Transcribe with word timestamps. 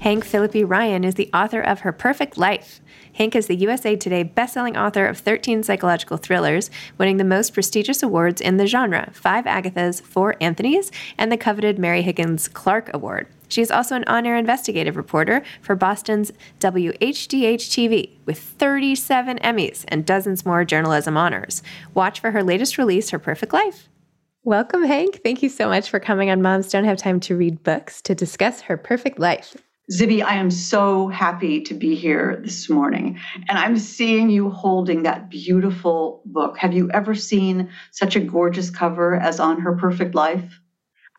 Hank 0.00 0.24
Phillippi 0.24 0.62
Ryan 0.62 1.02
is 1.02 1.16
the 1.16 1.28
author 1.34 1.60
of 1.60 1.80
Her 1.80 1.90
Perfect 1.90 2.38
Life. 2.38 2.80
Hank 3.14 3.34
is 3.34 3.48
the 3.48 3.56
USA 3.56 3.96
Today 3.96 4.22
bestselling 4.22 4.76
author 4.76 5.04
of 5.06 5.18
13 5.18 5.64
psychological 5.64 6.16
thrillers, 6.16 6.70
winning 6.98 7.16
the 7.16 7.24
most 7.24 7.52
prestigious 7.52 8.00
awards 8.00 8.40
in 8.40 8.58
the 8.58 8.66
genre 8.68 9.10
five 9.12 9.44
Agathas, 9.44 10.00
four 10.00 10.34
Anthonys, 10.40 10.92
and 11.18 11.32
the 11.32 11.36
coveted 11.36 11.80
Mary 11.80 12.02
Higgins 12.02 12.46
Clark 12.46 12.90
Award. 12.94 13.26
She 13.48 13.60
is 13.60 13.72
also 13.72 13.96
an 13.96 14.04
on 14.06 14.24
air 14.24 14.36
investigative 14.36 14.96
reporter 14.96 15.42
for 15.62 15.74
Boston's 15.74 16.30
WHDH 16.60 17.66
TV 17.68 18.10
with 18.24 18.38
37 18.38 19.38
Emmys 19.38 19.84
and 19.88 20.06
dozens 20.06 20.46
more 20.46 20.64
journalism 20.64 21.16
honors. 21.16 21.60
Watch 21.92 22.20
for 22.20 22.30
her 22.30 22.44
latest 22.44 22.78
release, 22.78 23.10
Her 23.10 23.18
Perfect 23.18 23.52
Life. 23.52 23.88
Welcome, 24.44 24.84
Hank. 24.84 25.22
Thank 25.24 25.42
you 25.42 25.48
so 25.48 25.68
much 25.68 25.90
for 25.90 25.98
coming 25.98 26.30
on 26.30 26.40
Moms 26.40 26.70
Don't 26.70 26.84
Have 26.84 26.98
Time 26.98 27.18
to 27.20 27.36
Read 27.36 27.64
Books 27.64 28.00
to 28.02 28.14
discuss 28.14 28.60
Her 28.60 28.76
Perfect 28.76 29.18
Life. 29.18 29.56
Zibby, 29.90 30.22
I 30.22 30.34
am 30.34 30.50
so 30.50 31.08
happy 31.08 31.62
to 31.62 31.72
be 31.72 31.94
here 31.94 32.40
this 32.42 32.68
morning. 32.68 33.18
And 33.48 33.58
I'm 33.58 33.78
seeing 33.78 34.28
you 34.28 34.50
holding 34.50 35.04
that 35.04 35.30
beautiful 35.30 36.22
book. 36.26 36.58
Have 36.58 36.74
you 36.74 36.90
ever 36.90 37.14
seen 37.14 37.70
such 37.90 38.14
a 38.14 38.20
gorgeous 38.20 38.68
cover 38.68 39.14
as 39.14 39.40
on 39.40 39.60
Her 39.60 39.76
Perfect 39.76 40.14
Life? 40.14 40.60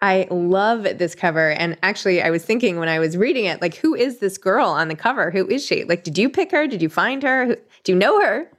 I 0.01 0.27
love 0.29 0.83
this 0.83 1.15
cover. 1.15 1.49
And 1.49 1.77
actually, 1.81 2.21
I 2.21 2.29
was 2.29 2.45
thinking 2.45 2.77
when 2.77 2.89
I 2.89 2.99
was 2.99 3.17
reading 3.17 3.45
it, 3.45 3.59
like, 3.59 3.75
who 3.75 3.95
is 3.95 4.19
this 4.19 4.37
girl 4.37 4.67
on 4.67 4.87
the 4.87 4.95
cover? 4.95 5.31
Who 5.31 5.47
is 5.47 5.65
she? 5.65 5.83
Like, 5.83 6.03
did 6.03 6.17
you 6.17 6.29
pick 6.29 6.51
her? 6.51 6.67
Did 6.67 6.81
you 6.81 6.89
find 6.89 7.23
her? 7.23 7.57
Do 7.83 7.91
you 7.91 7.97
know 7.97 8.21
her? 8.21 8.49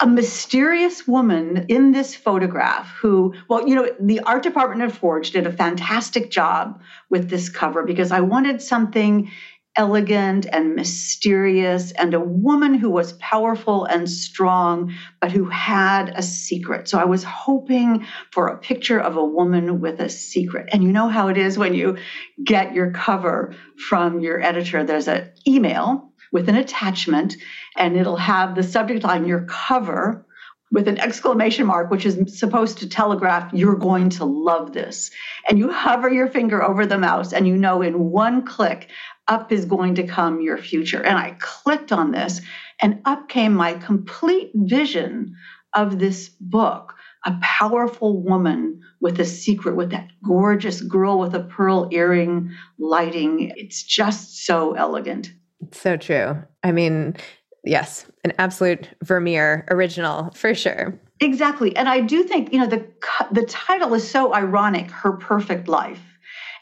A 0.00 0.06
mysterious 0.06 1.06
woman 1.06 1.66
in 1.68 1.92
this 1.92 2.14
photograph 2.14 2.88
who, 3.00 3.34
well, 3.48 3.68
you 3.68 3.74
know, 3.74 3.88
the 4.00 4.20
art 4.20 4.42
department 4.42 4.82
at 4.82 4.96
Forge 4.96 5.30
did 5.30 5.46
a 5.46 5.52
fantastic 5.52 6.30
job 6.30 6.80
with 7.10 7.28
this 7.28 7.50
cover 7.50 7.84
because 7.84 8.10
I 8.10 8.20
wanted 8.20 8.62
something 8.62 9.30
elegant 9.76 10.46
and 10.52 10.74
mysterious 10.74 11.92
and 11.92 12.12
a 12.12 12.20
woman 12.20 12.74
who 12.74 12.90
was 12.90 13.12
powerful 13.14 13.84
and 13.84 14.10
strong, 14.10 14.92
but 15.20 15.30
who 15.30 15.44
had 15.44 16.12
a 16.16 16.22
secret. 16.22 16.88
So 16.88 16.98
I 16.98 17.04
was 17.04 17.22
hoping 17.22 18.04
for 18.32 18.48
a 18.48 18.58
picture 18.58 18.98
of 18.98 19.16
a 19.16 19.24
woman 19.24 19.80
with 19.80 20.00
a 20.00 20.08
secret. 20.08 20.70
And 20.72 20.82
you 20.82 20.90
know 20.90 21.08
how 21.08 21.28
it 21.28 21.36
is 21.36 21.56
when 21.56 21.74
you 21.74 21.98
get 22.42 22.74
your 22.74 22.90
cover 22.90 23.54
from 23.88 24.20
your 24.20 24.42
editor, 24.42 24.82
there's 24.82 25.08
an 25.08 25.30
email 25.46 26.09
with 26.32 26.48
an 26.48 26.56
attachment, 26.56 27.36
and 27.76 27.96
it'll 27.96 28.16
have 28.16 28.54
the 28.54 28.62
subject 28.62 29.04
line, 29.04 29.26
your 29.26 29.46
cover, 29.46 30.26
with 30.72 30.86
an 30.86 30.98
exclamation 30.98 31.66
mark, 31.66 31.90
which 31.90 32.06
is 32.06 32.38
supposed 32.38 32.78
to 32.78 32.88
telegraph, 32.88 33.52
you're 33.52 33.74
going 33.74 34.08
to 34.08 34.24
love 34.24 34.72
this. 34.72 35.10
And 35.48 35.58
you 35.58 35.70
hover 35.72 36.08
your 36.08 36.28
finger 36.28 36.62
over 36.62 36.86
the 36.86 36.98
mouse, 36.98 37.32
and 37.32 37.46
you 37.46 37.56
know 37.56 37.82
in 37.82 38.10
one 38.10 38.46
click, 38.46 38.88
up 39.26 39.52
is 39.52 39.64
going 39.64 39.96
to 39.96 40.06
come 40.06 40.40
your 40.40 40.58
future. 40.58 41.02
And 41.02 41.18
I 41.18 41.36
clicked 41.40 41.92
on 41.92 42.12
this, 42.12 42.40
and 42.80 43.00
up 43.04 43.28
came 43.28 43.54
my 43.54 43.74
complete 43.74 44.52
vision 44.54 45.34
of 45.74 45.98
this 45.98 46.28
book 46.40 46.94
a 47.26 47.38
powerful 47.42 48.22
woman 48.22 48.80
with 49.00 49.20
a 49.20 49.24
secret, 49.24 49.76
with 49.76 49.90
that 49.90 50.08
gorgeous 50.24 50.80
girl 50.80 51.18
with 51.18 51.34
a 51.34 51.40
pearl 51.40 51.88
earring 51.92 52.50
lighting. 52.78 53.52
It's 53.56 53.82
just 53.82 54.44
so 54.44 54.72
elegant. 54.72 55.30
So 55.72 55.96
true. 55.96 56.42
I 56.62 56.72
mean, 56.72 57.16
yes, 57.64 58.06
an 58.24 58.32
absolute 58.38 58.88
Vermeer 59.02 59.66
original 59.70 60.30
for 60.34 60.54
sure. 60.54 60.98
Exactly. 61.20 61.76
And 61.76 61.88
I 61.88 62.00
do 62.00 62.22
think, 62.24 62.52
you 62.52 62.58
know, 62.58 62.66
the 62.66 62.86
the 63.30 63.44
title 63.44 63.94
is 63.94 64.08
so 64.08 64.34
ironic, 64.34 64.90
her 64.90 65.12
perfect 65.12 65.68
life. 65.68 66.00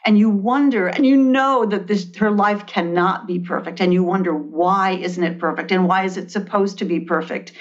And 0.05 0.17
you 0.17 0.29
wonder, 0.29 0.87
and 0.87 1.05
you 1.05 1.17
know 1.17 1.65
that 1.65 1.87
this 1.87 2.07
her 2.17 2.31
life 2.31 2.65
cannot 2.65 3.27
be 3.27 3.37
perfect, 3.37 3.81
and 3.81 3.93
you 3.93 4.01
wonder 4.01 4.33
why 4.33 4.91
isn't 4.91 5.23
it 5.23 5.39
perfect, 5.39 5.71
and 5.73 5.87
why 5.89 6.05
is 6.05 6.15
it 6.15 6.31
supposed 6.31 6.77
to 6.77 6.85
be 6.85 7.01
perfect, 7.01 7.51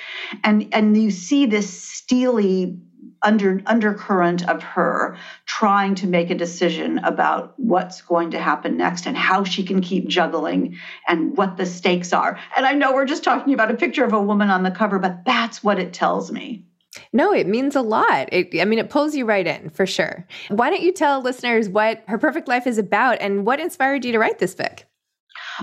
and 0.45 0.69
and 0.73 0.97
you 0.97 1.11
see 1.11 1.47
this 1.47 1.69
steely 1.69 2.79
under 3.29 3.61
undercurrent 3.67 4.49
of 4.49 4.63
her 4.63 5.19
trying 5.45 5.95
to 5.95 6.07
make 6.07 6.31
a 6.31 6.35
decision 6.35 6.99
about 6.99 7.53
what's 7.59 8.01
going 8.01 8.31
to 8.31 8.41
happen 8.41 8.79
next 8.79 9.07
and 9.07 9.17
how 9.17 9.45
she 9.45 9.63
can 9.63 9.83
keep 9.83 10.09
juggling 10.09 10.79
and 11.07 11.37
what 11.37 11.59
the 11.59 11.67
stakes 11.67 12.15
are. 12.15 12.41
And 12.57 12.65
I 12.65 12.73
know 12.73 12.95
we're 12.95 13.05
just 13.05 13.23
talking 13.23 13.53
about 13.53 13.71
a 13.71 13.75
picture 13.75 14.05
of 14.05 14.15
a 14.15 14.23
woman 14.23 14.49
on 14.49 14.63
the 14.63 14.71
cover, 14.71 14.99
but 14.99 15.27
that's 15.27 15.63
what 15.63 15.79
it 15.79 15.93
tells 15.93 16.33
me. 16.33 16.65
No, 17.13 17.35
it 17.35 17.47
means 17.47 17.77
a 17.77 17.83
lot. 17.83 18.33
It, 18.33 18.59
I 18.59 18.65
mean, 18.65 18.79
it 18.79 18.89
pulls 18.89 19.15
you 19.15 19.27
right 19.27 19.47
in 19.47 19.69
for 19.69 19.85
sure. 19.85 20.27
Why 20.49 20.71
don't 20.71 20.83
you 20.83 20.93
tell 20.93 21.21
listeners 21.21 21.69
what 21.69 22.03
Her 22.09 22.17
Perfect 22.17 22.49
Life 22.49 22.67
is 22.67 22.79
about 22.79 23.19
and 23.21 23.45
what 23.45 23.61
inspired 23.61 24.07
you 24.07 24.13
to 24.13 24.19
write 24.19 24.39
this 24.39 24.55
book? 24.55 24.85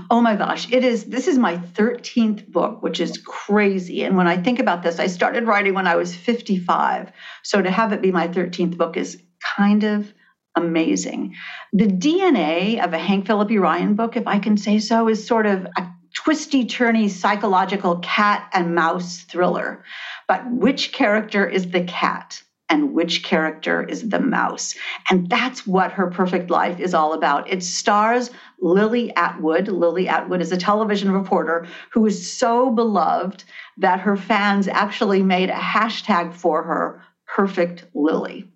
Oh 0.10 0.22
my 0.22 0.36
gosh, 0.36 0.72
it 0.72 0.84
is. 0.84 1.06
This 1.06 1.28
is 1.28 1.38
my 1.38 1.58
13th 1.58 2.48
book, 2.48 2.84
which 2.84 3.00
is 3.00 3.18
crazy. 3.18 4.04
And 4.04 4.18
when 4.18 4.28
I 4.28 4.38
think 4.38 4.60
about 4.60 4.84
this, 4.84 5.00
I 5.00 5.08
started 5.08 5.46
writing 5.46 5.74
when 5.74 5.88
I 5.88 5.96
was 5.96 6.14
55. 6.16 7.12
So 7.44 7.62
to 7.62 7.72
have 7.72 7.94
it 7.94 8.02
be 8.02 8.12
my 8.12 8.28
13th 8.28 8.78
book 8.78 8.98
is 8.98 9.22
kind 9.58 9.84
of 9.84 10.14
amazing. 10.56 11.36
The 11.74 11.88
DNA 11.88 12.84
of 12.84 12.94
a 12.94 12.98
Hank 12.98 13.26
Phillippi 13.26 13.58
Ryan 13.58 13.96
book, 13.96 14.18
if 14.18 14.28
I 14.28 14.40
can 14.40 14.58
say 14.58 14.80
so, 14.80 15.08
is 15.08 15.26
sort 15.26 15.46
of 15.46 15.66
a 15.78 15.88
twisty 16.14 16.66
turny 16.66 17.10
psychological 17.10 17.98
cat 18.00 18.50
and 18.54 18.76
mouse 18.76 19.20
thriller. 19.20 19.84
But 20.28 20.50
which 20.50 20.92
character 20.92 21.48
is 21.48 21.70
the 21.72 21.84
cat? 21.84 22.42
And 22.70 22.94
which 22.94 23.24
character 23.24 23.84
is 23.84 24.10
the 24.10 24.20
mouse. 24.20 24.76
And 25.10 25.30
that's 25.30 25.68
what 25.68 25.92
Her 25.92 26.08
Perfect 26.10 26.50
Life 26.50 26.80
is 26.80 26.94
all 26.94 27.14
about. 27.14 27.50
It 27.50 27.64
stars 27.64 28.32
Lily 28.60 29.16
Atwood. 29.16 29.68
Lily 29.68 30.08
Atwood 30.08 30.42
is 30.42 30.52
a 30.52 30.58
television 30.58 31.12
reporter 31.12 31.68
who 31.92 32.06
is 32.06 32.32
so 32.32 32.72
beloved 32.72 33.44
that 33.78 34.00
her 34.00 34.18
fans 34.18 34.68
actually 34.68 35.22
made 35.22 35.50
a 35.50 35.54
hashtag 35.54 36.34
for 36.34 36.64
her, 36.64 37.02
Perfect 37.28 37.86
Lily. 37.94 38.52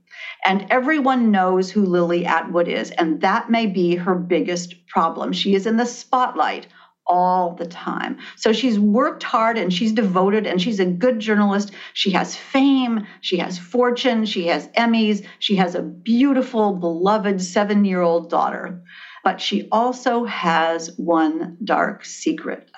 And 0.45 0.65
everyone 0.69 1.31
knows 1.31 1.69
who 1.69 1.85
Lily 1.85 2.25
Atwood 2.25 2.67
is, 2.67 2.91
and 2.91 3.21
that 3.21 3.49
may 3.49 3.65
be 3.65 3.95
her 3.95 4.15
biggest 4.15 4.87
problem. 4.87 5.33
She 5.33 5.53
is 5.53 5.65
in 5.65 5.77
the 5.77 5.85
spotlight 5.85 6.67
all 7.09 7.55
the 7.55 7.65
time. 7.65 8.17
So 8.37 8.53
she's 8.53 8.79
worked 8.79 9.23
hard 9.23 9.57
and 9.57 9.73
she's 9.73 9.91
devoted 9.91 10.45
and 10.45 10.61
she's 10.61 10.79
a 10.79 10.85
good 10.85 11.19
journalist. 11.19 11.71
She 11.93 12.11
has 12.11 12.35
fame, 12.35 13.07
she 13.21 13.37
has 13.37 13.57
fortune, 13.57 14.25
she 14.25 14.47
has 14.47 14.67
Emmys, 14.69 15.25
she 15.39 15.55
has 15.55 15.75
a 15.75 15.81
beautiful, 15.81 16.75
beloved 16.75 17.41
seven 17.41 17.83
year 17.83 18.01
old 18.01 18.29
daughter. 18.29 18.83
But 19.23 19.41
she 19.41 19.67
also 19.71 20.23
has 20.23 20.91
one 20.97 21.57
dark 21.63 22.05
secret, 22.05 22.69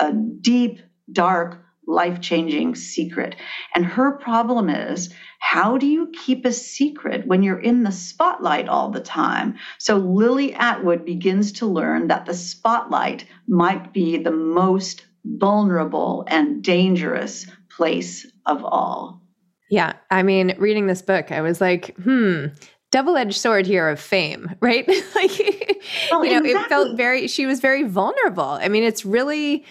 a, 0.00 0.06
a 0.06 0.12
deep, 0.12 0.80
dark, 1.12 1.62
life 1.90 2.20
changing 2.20 2.74
secret. 2.74 3.36
And 3.74 3.84
her 3.84 4.12
problem 4.12 4.70
is 4.70 5.12
how 5.40 5.78
do 5.78 5.86
you 5.86 6.12
keep 6.24 6.44
a 6.44 6.52
secret 6.52 7.26
when 7.26 7.42
you're 7.42 7.58
in 7.58 7.82
the 7.82 7.92
spotlight 7.92 8.68
all 8.68 8.90
the 8.90 9.00
time? 9.00 9.56
So 9.78 9.96
Lily 9.96 10.54
Atwood 10.54 11.04
begins 11.04 11.52
to 11.52 11.66
learn 11.66 12.08
that 12.08 12.26
the 12.26 12.34
spotlight 12.34 13.24
might 13.48 13.92
be 13.92 14.18
the 14.18 14.30
most 14.30 15.06
vulnerable 15.24 16.24
and 16.28 16.62
dangerous 16.62 17.46
place 17.70 18.26
of 18.46 18.64
all. 18.64 19.22
Yeah. 19.70 19.94
I 20.10 20.22
mean, 20.22 20.54
reading 20.58 20.86
this 20.86 21.02
book, 21.02 21.32
I 21.32 21.40
was 21.40 21.60
like, 21.60 21.96
hmm, 21.96 22.46
double 22.90 23.16
edged 23.16 23.36
sword 23.36 23.66
here 23.66 23.88
of 23.88 24.00
fame, 24.00 24.54
right? 24.60 24.86
like, 25.14 25.82
well, 26.10 26.24
you 26.24 26.32
know, 26.32 26.38
exactly. 26.38 26.50
it 26.50 26.68
felt 26.68 26.96
very, 26.96 27.28
she 27.28 27.46
was 27.46 27.60
very 27.60 27.84
vulnerable. 27.84 28.44
I 28.44 28.68
mean, 28.68 28.82
it's 28.82 29.04
really, 29.04 29.64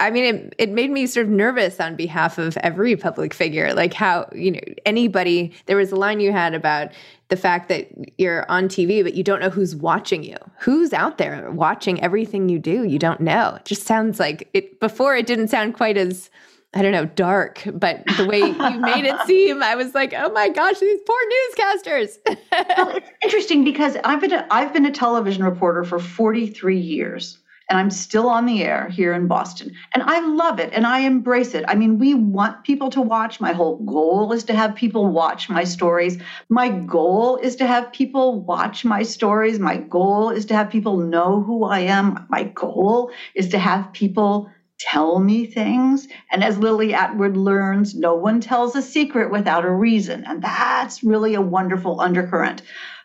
I 0.00 0.10
mean, 0.10 0.24
it, 0.24 0.54
it 0.56 0.70
made 0.70 0.90
me 0.90 1.06
sort 1.06 1.26
of 1.26 1.32
nervous 1.32 1.78
on 1.78 1.94
behalf 1.94 2.38
of 2.38 2.56
every 2.58 2.96
public 2.96 3.34
figure. 3.34 3.74
Like 3.74 3.92
how, 3.92 4.28
you 4.34 4.52
know, 4.52 4.60
anybody, 4.86 5.52
there 5.66 5.76
was 5.76 5.92
a 5.92 5.96
line 5.96 6.20
you 6.20 6.32
had 6.32 6.54
about 6.54 6.90
the 7.28 7.36
fact 7.36 7.68
that 7.68 7.88
you're 8.18 8.50
on 8.50 8.64
TV, 8.64 9.02
but 9.02 9.14
you 9.14 9.22
don't 9.22 9.40
know 9.40 9.50
who's 9.50 9.76
watching 9.76 10.22
you. 10.24 10.36
Who's 10.58 10.94
out 10.94 11.18
there 11.18 11.50
watching 11.50 12.02
everything 12.02 12.48
you 12.48 12.58
do? 12.58 12.84
You 12.84 12.98
don't 12.98 13.20
know. 13.20 13.56
It 13.56 13.66
just 13.66 13.86
sounds 13.86 14.18
like 14.18 14.48
it, 14.54 14.80
before 14.80 15.14
it 15.14 15.26
didn't 15.26 15.48
sound 15.48 15.74
quite 15.74 15.98
as, 15.98 16.30
I 16.72 16.80
don't 16.80 16.92
know, 16.92 17.04
dark, 17.04 17.62
but 17.74 18.02
the 18.16 18.24
way 18.24 18.38
you 18.40 18.80
made 18.80 19.04
it 19.04 19.20
seem, 19.26 19.62
I 19.62 19.74
was 19.74 19.94
like, 19.94 20.14
oh 20.16 20.32
my 20.32 20.48
gosh, 20.48 20.78
these 20.78 21.00
poor 21.06 21.20
newscasters. 21.54 22.18
well, 22.78 22.96
it's 22.96 23.10
interesting 23.22 23.64
because 23.64 23.98
I've 24.02 24.22
been 24.22 24.32
a, 24.32 24.46
I've 24.50 24.72
been 24.72 24.86
a 24.86 24.92
television 24.92 25.44
reporter 25.44 25.84
for 25.84 25.98
43 25.98 26.78
years 26.78 27.39
and 27.70 27.78
I'm 27.78 27.90
still 27.90 28.28
on 28.28 28.46
the 28.46 28.64
air 28.64 28.88
here 28.88 29.14
in 29.14 29.28
Boston. 29.28 29.72
And 29.94 30.02
I 30.02 30.26
love 30.26 30.58
it 30.58 30.70
and 30.72 30.84
I 30.84 31.00
embrace 31.00 31.54
it. 31.54 31.64
I 31.68 31.76
mean, 31.76 32.00
we 32.00 32.14
want 32.14 32.64
people 32.64 32.90
to 32.90 33.00
watch. 33.00 33.40
My 33.40 33.52
whole 33.52 33.76
goal 33.76 34.32
is 34.32 34.42
to 34.44 34.54
have 34.54 34.74
people 34.74 35.06
watch 35.06 35.48
my 35.48 35.62
stories. 35.62 36.20
My 36.48 36.68
goal 36.68 37.36
is 37.36 37.54
to 37.56 37.66
have 37.68 37.92
people 37.92 38.42
watch 38.42 38.84
my 38.84 39.04
stories. 39.04 39.60
My 39.60 39.76
goal 39.76 40.30
is 40.30 40.46
to 40.46 40.54
have 40.54 40.68
people 40.68 40.96
know 40.96 41.42
who 41.44 41.62
I 41.62 41.80
am. 41.80 42.26
My 42.28 42.42
goal 42.42 43.12
is 43.36 43.50
to 43.50 43.58
have 43.58 43.92
people 43.92 44.50
tell 44.80 45.20
me 45.20 45.46
things. 45.46 46.08
And 46.32 46.42
as 46.42 46.58
Lily 46.58 46.92
Atwood 46.92 47.36
learns, 47.36 47.94
no 47.94 48.16
one 48.16 48.40
tells 48.40 48.74
a 48.74 48.82
secret 48.82 49.30
without 49.30 49.64
a 49.64 49.70
reason. 49.70 50.24
And 50.26 50.42
that's 50.42 51.04
really 51.04 51.34
a 51.34 51.40
wonderful 51.40 52.00
undercurrent. 52.00 52.62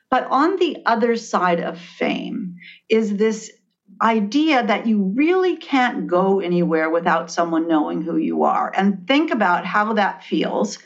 But 0.10 0.26
on 0.32 0.56
the 0.58 0.78
other 0.88 1.18
side 1.18 1.60
of 1.60 1.78
fame 1.78 2.56
is 2.90 3.16
this 3.18 3.52
idea 4.01 4.65
that 4.65 4.88
you 4.88 5.13
really 5.15 5.57
can't 5.57 6.07
go 6.07 6.39
anywhere 6.39 6.89
without 6.89 7.31
someone 7.31 7.68
knowing 7.68 8.01
who 8.01 8.18
you 8.18 8.44
are. 8.44 8.71
And 8.75 9.07
think 9.07 9.31
about 9.31 9.65
how 9.65 9.94
that 9.94 10.24
feels 10.24 10.77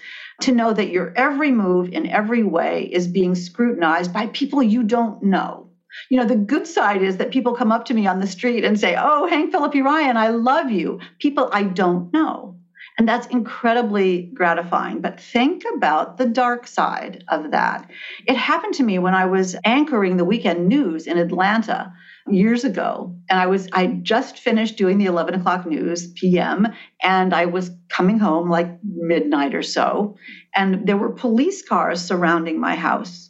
to 0.42 0.52
know 0.52 0.74
that 0.74 0.90
your 0.90 1.14
every 1.16 1.52
move 1.52 1.90
in 1.90 2.08
every 2.08 2.44
way 2.44 2.90
is 2.92 3.08
being 3.08 3.36
scrutinized 3.36 4.14
by 4.14 4.28
people 4.28 4.64
you 4.64 4.84
don't 4.84 5.22
know. 5.24 5.70
You 6.10 6.18
know, 6.18 6.26
the 6.26 6.36
good 6.36 6.68
side 6.68 7.02
is 7.02 7.18
that 7.18 7.32
people 7.32 7.56
come 7.56 7.72
up 7.72 7.86
to 7.86 7.94
me 7.94 8.08
on 8.08 8.20
the 8.20 8.28
street 8.28 8.64
and 8.64 8.80
say, 8.80 8.96
Oh, 8.98 9.28
Hank 9.28 9.52
Phillippi 9.52 9.82
Ryan, 9.82 10.18
I 10.18 10.30
love 10.30 10.70
you. 10.72 11.00
People 11.20 11.50
I 11.52 11.64
don't 11.64 12.14
know. 12.14 12.56
And 12.98 13.08
that's 13.08 13.28
incredibly 13.28 14.24
gratifying. 14.34 15.00
But 15.00 15.20
think 15.20 15.64
about 15.76 16.18
the 16.18 16.26
dark 16.26 16.68
side 16.68 17.24
of 17.30 17.52
that. 17.52 17.90
It 18.28 18.36
happened 18.36 18.74
to 18.76 18.84
me 18.84 19.00
when 19.00 19.16
I 19.16 19.26
was 19.26 19.56
anchoring 19.64 20.18
the 20.18 20.26
weekend 20.26 20.68
news 20.68 21.08
in 21.08 21.18
Atlanta 21.18 21.94
years 22.32 22.64
ago 22.64 23.16
and 23.30 23.40
i 23.40 23.48
was 23.48 23.68
i 23.74 23.88
just 23.88 24.40
finished 24.40 24.78
doing 24.78 24.98
the 24.98 25.06
11 25.06 25.34
o'clock 25.36 25.66
news 25.66 26.12
pm 26.14 26.68
and 27.02 27.34
i 27.34 27.46
was 27.46 27.72
coming 27.90 28.20
home 28.20 28.50
like 28.50 28.80
midnight 28.84 29.56
or 29.56 29.64
so 29.64 30.16
and 30.56 30.88
there 30.88 30.98
were 30.98 31.12
police 31.12 31.68
cars 31.68 32.02
surrounding 32.02 32.60
my 32.60 32.76
house. 32.76 33.30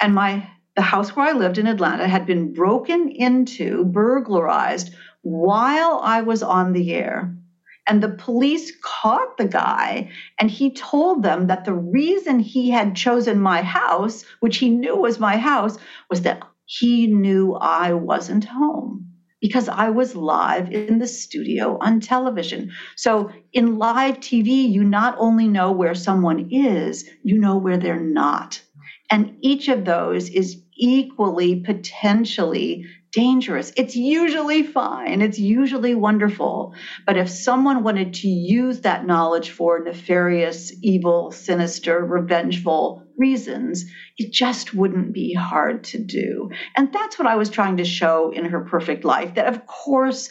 And 0.00 0.14
my 0.14 0.48
the 0.76 0.82
house 0.82 1.14
where 1.16 1.26
i 1.26 1.32
lived 1.32 1.58
in 1.58 1.66
atlanta 1.66 2.06
had 2.06 2.26
been 2.26 2.52
broken 2.52 3.08
into 3.08 3.84
burglarized 3.84 4.94
while 5.22 6.00
i 6.02 6.22
was 6.22 6.42
on 6.42 6.72
the 6.72 6.92
air. 6.92 7.34
And 7.86 8.02
the 8.02 8.10
police 8.10 8.70
caught 8.82 9.38
the 9.38 9.48
guy 9.48 10.10
and 10.38 10.50
he 10.50 10.74
told 10.74 11.22
them 11.22 11.46
that 11.46 11.64
the 11.64 11.72
reason 11.72 12.38
he 12.38 12.70
had 12.70 12.94
chosen 12.94 13.40
my 13.40 13.62
house 13.62 14.24
which 14.40 14.58
he 14.58 14.68
knew 14.70 14.96
was 14.96 15.18
my 15.18 15.36
house 15.38 15.78
was 16.10 16.22
that 16.22 16.42
he 16.68 17.06
knew 17.06 17.54
I 17.54 17.94
wasn't 17.94 18.44
home 18.44 19.10
because 19.40 19.70
I 19.70 19.88
was 19.88 20.14
live 20.14 20.70
in 20.70 20.98
the 20.98 21.06
studio 21.06 21.78
on 21.80 21.98
television. 21.98 22.72
So 22.94 23.30
in 23.54 23.78
live 23.78 24.16
TV, 24.16 24.70
you 24.70 24.84
not 24.84 25.16
only 25.18 25.48
know 25.48 25.72
where 25.72 25.94
someone 25.94 26.50
is, 26.50 27.08
you 27.22 27.38
know 27.38 27.56
where 27.56 27.78
they're 27.78 27.98
not. 27.98 28.60
And 29.10 29.38
each 29.40 29.68
of 29.68 29.86
those 29.86 30.28
is 30.28 30.62
equally 30.76 31.60
potentially 31.60 32.84
dangerous. 33.18 33.72
It's 33.74 33.96
usually 33.96 34.62
fine, 34.62 35.22
it's 35.22 35.40
usually 35.40 35.96
wonderful. 35.96 36.74
But 37.04 37.16
if 37.16 37.28
someone 37.28 37.82
wanted 37.82 38.14
to 38.14 38.28
use 38.28 38.82
that 38.82 39.06
knowledge 39.06 39.50
for 39.50 39.80
nefarious, 39.80 40.72
evil, 40.82 41.32
sinister, 41.32 42.04
revengeful 42.04 43.02
reasons, 43.16 43.86
it 44.18 44.32
just 44.32 44.72
wouldn't 44.72 45.12
be 45.12 45.34
hard 45.34 45.82
to 45.84 45.98
do. 45.98 46.50
And 46.76 46.92
that's 46.92 47.18
what 47.18 47.26
I 47.26 47.34
was 47.34 47.50
trying 47.50 47.78
to 47.78 47.84
show 47.84 48.30
in 48.30 48.44
her 48.44 48.60
perfect 48.60 49.04
life 49.04 49.34
that, 49.34 49.52
of 49.52 49.66
course, 49.66 50.30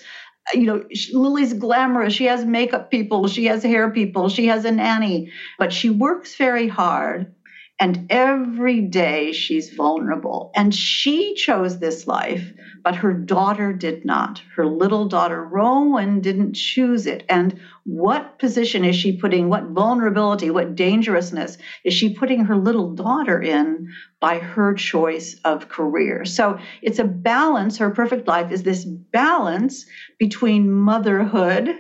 you 0.54 0.64
know, 0.64 0.84
Lily's 1.12 1.52
glamorous. 1.52 2.14
She 2.14 2.28
has 2.28 2.46
makeup 2.46 2.90
people, 2.90 3.28
she 3.28 3.48
has 3.48 3.64
hair 3.64 3.92
people, 3.92 4.30
she 4.30 4.48
has 4.48 4.64
a 4.64 4.72
nanny, 4.72 5.34
but 5.60 5.74
she 5.74 5.90
works 5.90 6.36
very 6.36 6.70
hard. 6.70 7.34
And 7.80 8.08
every 8.10 8.82
day 8.82 9.32
she's 9.34 9.74
vulnerable. 9.74 10.52
And 10.56 10.74
she 10.74 11.36
chose 11.36 11.78
this 11.78 12.08
life, 12.08 12.52
but 12.84 12.96
her 12.96 13.14
daughter 13.14 13.72
did 13.72 14.04
not. 14.04 14.42
Her 14.56 14.66
little 14.66 15.06
daughter, 15.08 15.44
Rowan, 15.44 16.22
didn't 16.22 16.54
choose 16.54 17.06
it. 17.06 17.24
And 17.30 17.60
what 17.84 18.40
position 18.40 18.84
is 18.84 18.96
she 18.96 19.18
putting, 19.18 19.50
what 19.50 19.66
vulnerability, 19.66 20.50
what 20.50 20.76
dangerousness 20.76 21.60
is 21.84 21.94
she 21.94 22.16
putting 22.16 22.46
her 22.46 22.58
little 22.58 22.96
daughter 22.96 23.40
in 23.40 23.94
by 24.20 24.40
her 24.40 24.74
choice 24.74 25.40
of 25.46 25.70
career? 25.70 26.26
So 26.26 26.58
it's 26.82 27.00
a 27.00 27.04
balance. 27.04 27.78
Her 27.78 27.92
perfect 27.92 28.28
life 28.28 28.52
is 28.52 28.64
this 28.64 28.86
balance 28.86 29.86
between 30.18 30.72
motherhood 30.72 31.76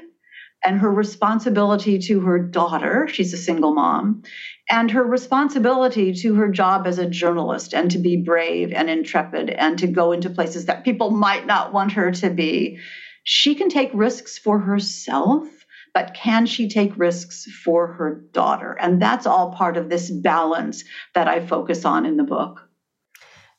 and 0.67 0.81
her 0.81 0.91
responsibility 0.91 1.97
to 1.97 2.19
her 2.19 2.37
daughter, 2.37 3.07
she's 3.07 3.33
a 3.33 3.37
single 3.37 3.73
mom, 3.73 4.21
and 4.69 4.91
her 4.91 5.03
responsibility 5.03 6.13
to 6.13 6.35
her 6.35 6.49
job 6.49 6.85
as 6.85 6.99
a 6.99 7.09
journalist 7.09 7.73
and 7.73 7.89
to 7.89 7.97
be 7.97 8.17
brave 8.17 8.73
and 8.73 8.89
intrepid 8.89 9.49
and 9.49 9.79
to 9.79 9.87
go 9.87 10.11
into 10.11 10.29
places 10.29 10.65
that 10.65 10.83
people 10.83 11.09
might 11.09 11.45
not 11.45 11.71
want 11.71 11.93
her 11.93 12.11
to 12.11 12.29
be. 12.29 12.77
She 13.23 13.55
can 13.55 13.69
take 13.69 13.89
risks 13.93 14.37
for 14.37 14.59
herself, 14.59 15.47
but 15.93 16.13
can 16.13 16.45
she 16.45 16.67
take 16.67 16.97
risks 16.97 17.45
for 17.63 17.87
her 17.87 18.15
daughter? 18.33 18.73
And 18.73 19.01
that's 19.01 19.25
all 19.25 19.53
part 19.53 19.77
of 19.77 19.87
this 19.89 20.11
balance 20.11 20.83
that 21.15 21.29
I 21.29 21.47
focus 21.47 21.85
on 21.85 22.05
in 22.05 22.17
the 22.17 22.23
book. 22.23 22.67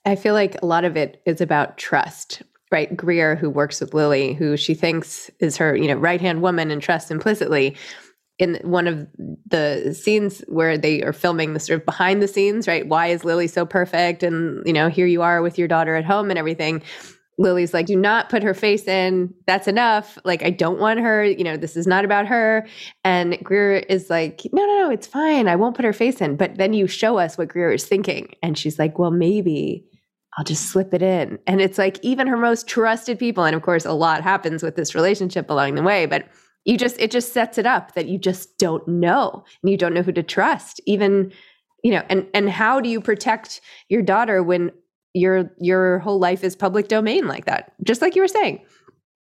I 0.05 0.15
feel 0.15 0.35
like 0.35 0.61
a 0.61 0.67
lot 0.67 0.85
of 0.85 0.95
it 0.95 1.23
is 1.25 1.41
about 1.41 1.79
trust 1.79 2.43
right 2.71 2.97
greer 2.97 3.37
who 3.37 3.51
works 3.51 3.81
with 3.81 3.95
lily 3.95 4.35
who 4.35 4.57
she 4.57 4.75
thinks 4.75 5.31
is 5.41 5.57
her 5.57 5.77
you 5.77 5.89
know 5.89 5.95
right 5.95 6.21
hand 6.21 6.43
woman 6.43 6.71
and 6.71 6.83
trusts 6.83 7.11
implicitly 7.11 7.77
in 8.39 8.55
one 8.63 8.87
of 8.87 9.07
the 9.47 9.97
scenes 10.01 10.41
where 10.47 10.79
they 10.79 11.03
are 11.03 11.13
filming 11.13 11.55
the 11.55 11.61
sort 11.61 11.81
of 11.81 11.87
behind 11.87 12.23
the 12.23 12.29
scenes 12.29 12.69
right 12.69 12.87
why 12.89 13.09
is 13.09 13.25
lily 13.25 13.47
so 13.47 13.67
perfect 13.67 14.23
and 14.23 14.65
you 14.67 14.73
know 14.73 14.89
here 14.89 15.07
you 15.07 15.23
are 15.23 15.43
with 15.43 15.59
your 15.59 15.69
daughter 15.69 15.95
at 15.97 16.05
home 16.05 16.31
and 16.31 16.39
everything 16.39 16.83
Lily's 17.39 17.73
like, 17.73 17.87
do 17.87 17.97
not 17.97 18.29
put 18.29 18.43
her 18.43 18.53
face 18.53 18.87
in. 18.89 19.33
That's 19.47 19.69
enough. 19.69 20.19
Like, 20.25 20.43
I 20.43 20.51
don't 20.51 20.81
want 20.81 20.99
her. 20.99 21.25
You 21.25 21.45
know, 21.45 21.57
this 21.57 21.77
is 21.77 21.87
not 21.87 22.05
about 22.05 22.27
her. 22.27 22.67
And 23.05 23.39
Greer 23.43 23.77
is 23.77 24.11
like, 24.11 24.43
no, 24.53 24.67
no, 24.67 24.79
no, 24.83 24.91
it's 24.91 25.07
fine. 25.07 25.47
I 25.47 25.55
won't 25.55 25.77
put 25.77 25.85
her 25.85 25.93
face 25.93 26.21
in. 26.21 26.37
But 26.37 26.57
then 26.57 26.73
you 26.73 26.89
show 26.89 27.19
us 27.19 27.39
what 27.39 27.49
Greer 27.49 27.71
is 27.71 27.87
thinking. 27.87 28.35
And 28.43 28.59
she's 28.59 28.79
like, 28.79 28.99
well, 28.99 29.13
maybe 29.13 29.85
I'll 30.39 30.45
just 30.45 30.67
slip 30.67 30.95
it 30.95 31.03
in. 31.03 31.39
And 31.49 31.61
it's 31.61 31.79
like, 31.79 31.99
even 32.03 32.29
her 32.29 32.37
most 32.37 32.69
trusted 32.69 33.19
people. 33.19 33.45
And 33.45 33.57
of 33.57 33.63
course, 33.63 33.85
a 33.85 33.93
lot 33.93 34.23
happens 34.23 34.63
with 34.63 34.77
this 34.77 34.95
relationship 34.95 35.51
along 35.51 35.75
the 35.75 35.83
way. 35.83 36.07
But 36.07 36.29
you 36.65 36.79
just, 36.79 36.99
it 37.01 37.11
just 37.11 37.33
sets 37.33 37.59
it 37.59 37.67
up 37.67 37.95
that 37.95 38.07
you 38.07 38.19
just 38.19 38.57
don't 38.57 38.87
know 38.87 39.45
and 39.63 39.71
you 39.71 39.77
don't 39.77 39.95
know 39.95 40.03
who 40.03 40.13
to 40.13 40.23
trust. 40.23 40.81
Even, 40.87 41.33
you 41.83 41.91
know, 41.91 42.05
and, 42.09 42.25
and 42.35 42.49
how 42.49 42.81
do 42.81 42.89
you 42.89 43.01
protect 43.01 43.61
your 43.89 44.01
daughter 44.01 44.43
when 44.43 44.71
your 45.15 45.51
your 45.59 45.99
whole 46.01 46.19
life 46.19 46.45
is 46.45 46.55
public 46.55 46.89
domain 46.89 47.27
like 47.27 47.47
that 47.47 47.73
just 47.83 48.03
like 48.03 48.15
you 48.15 48.23
were 48.23 48.29
saying 48.29 48.61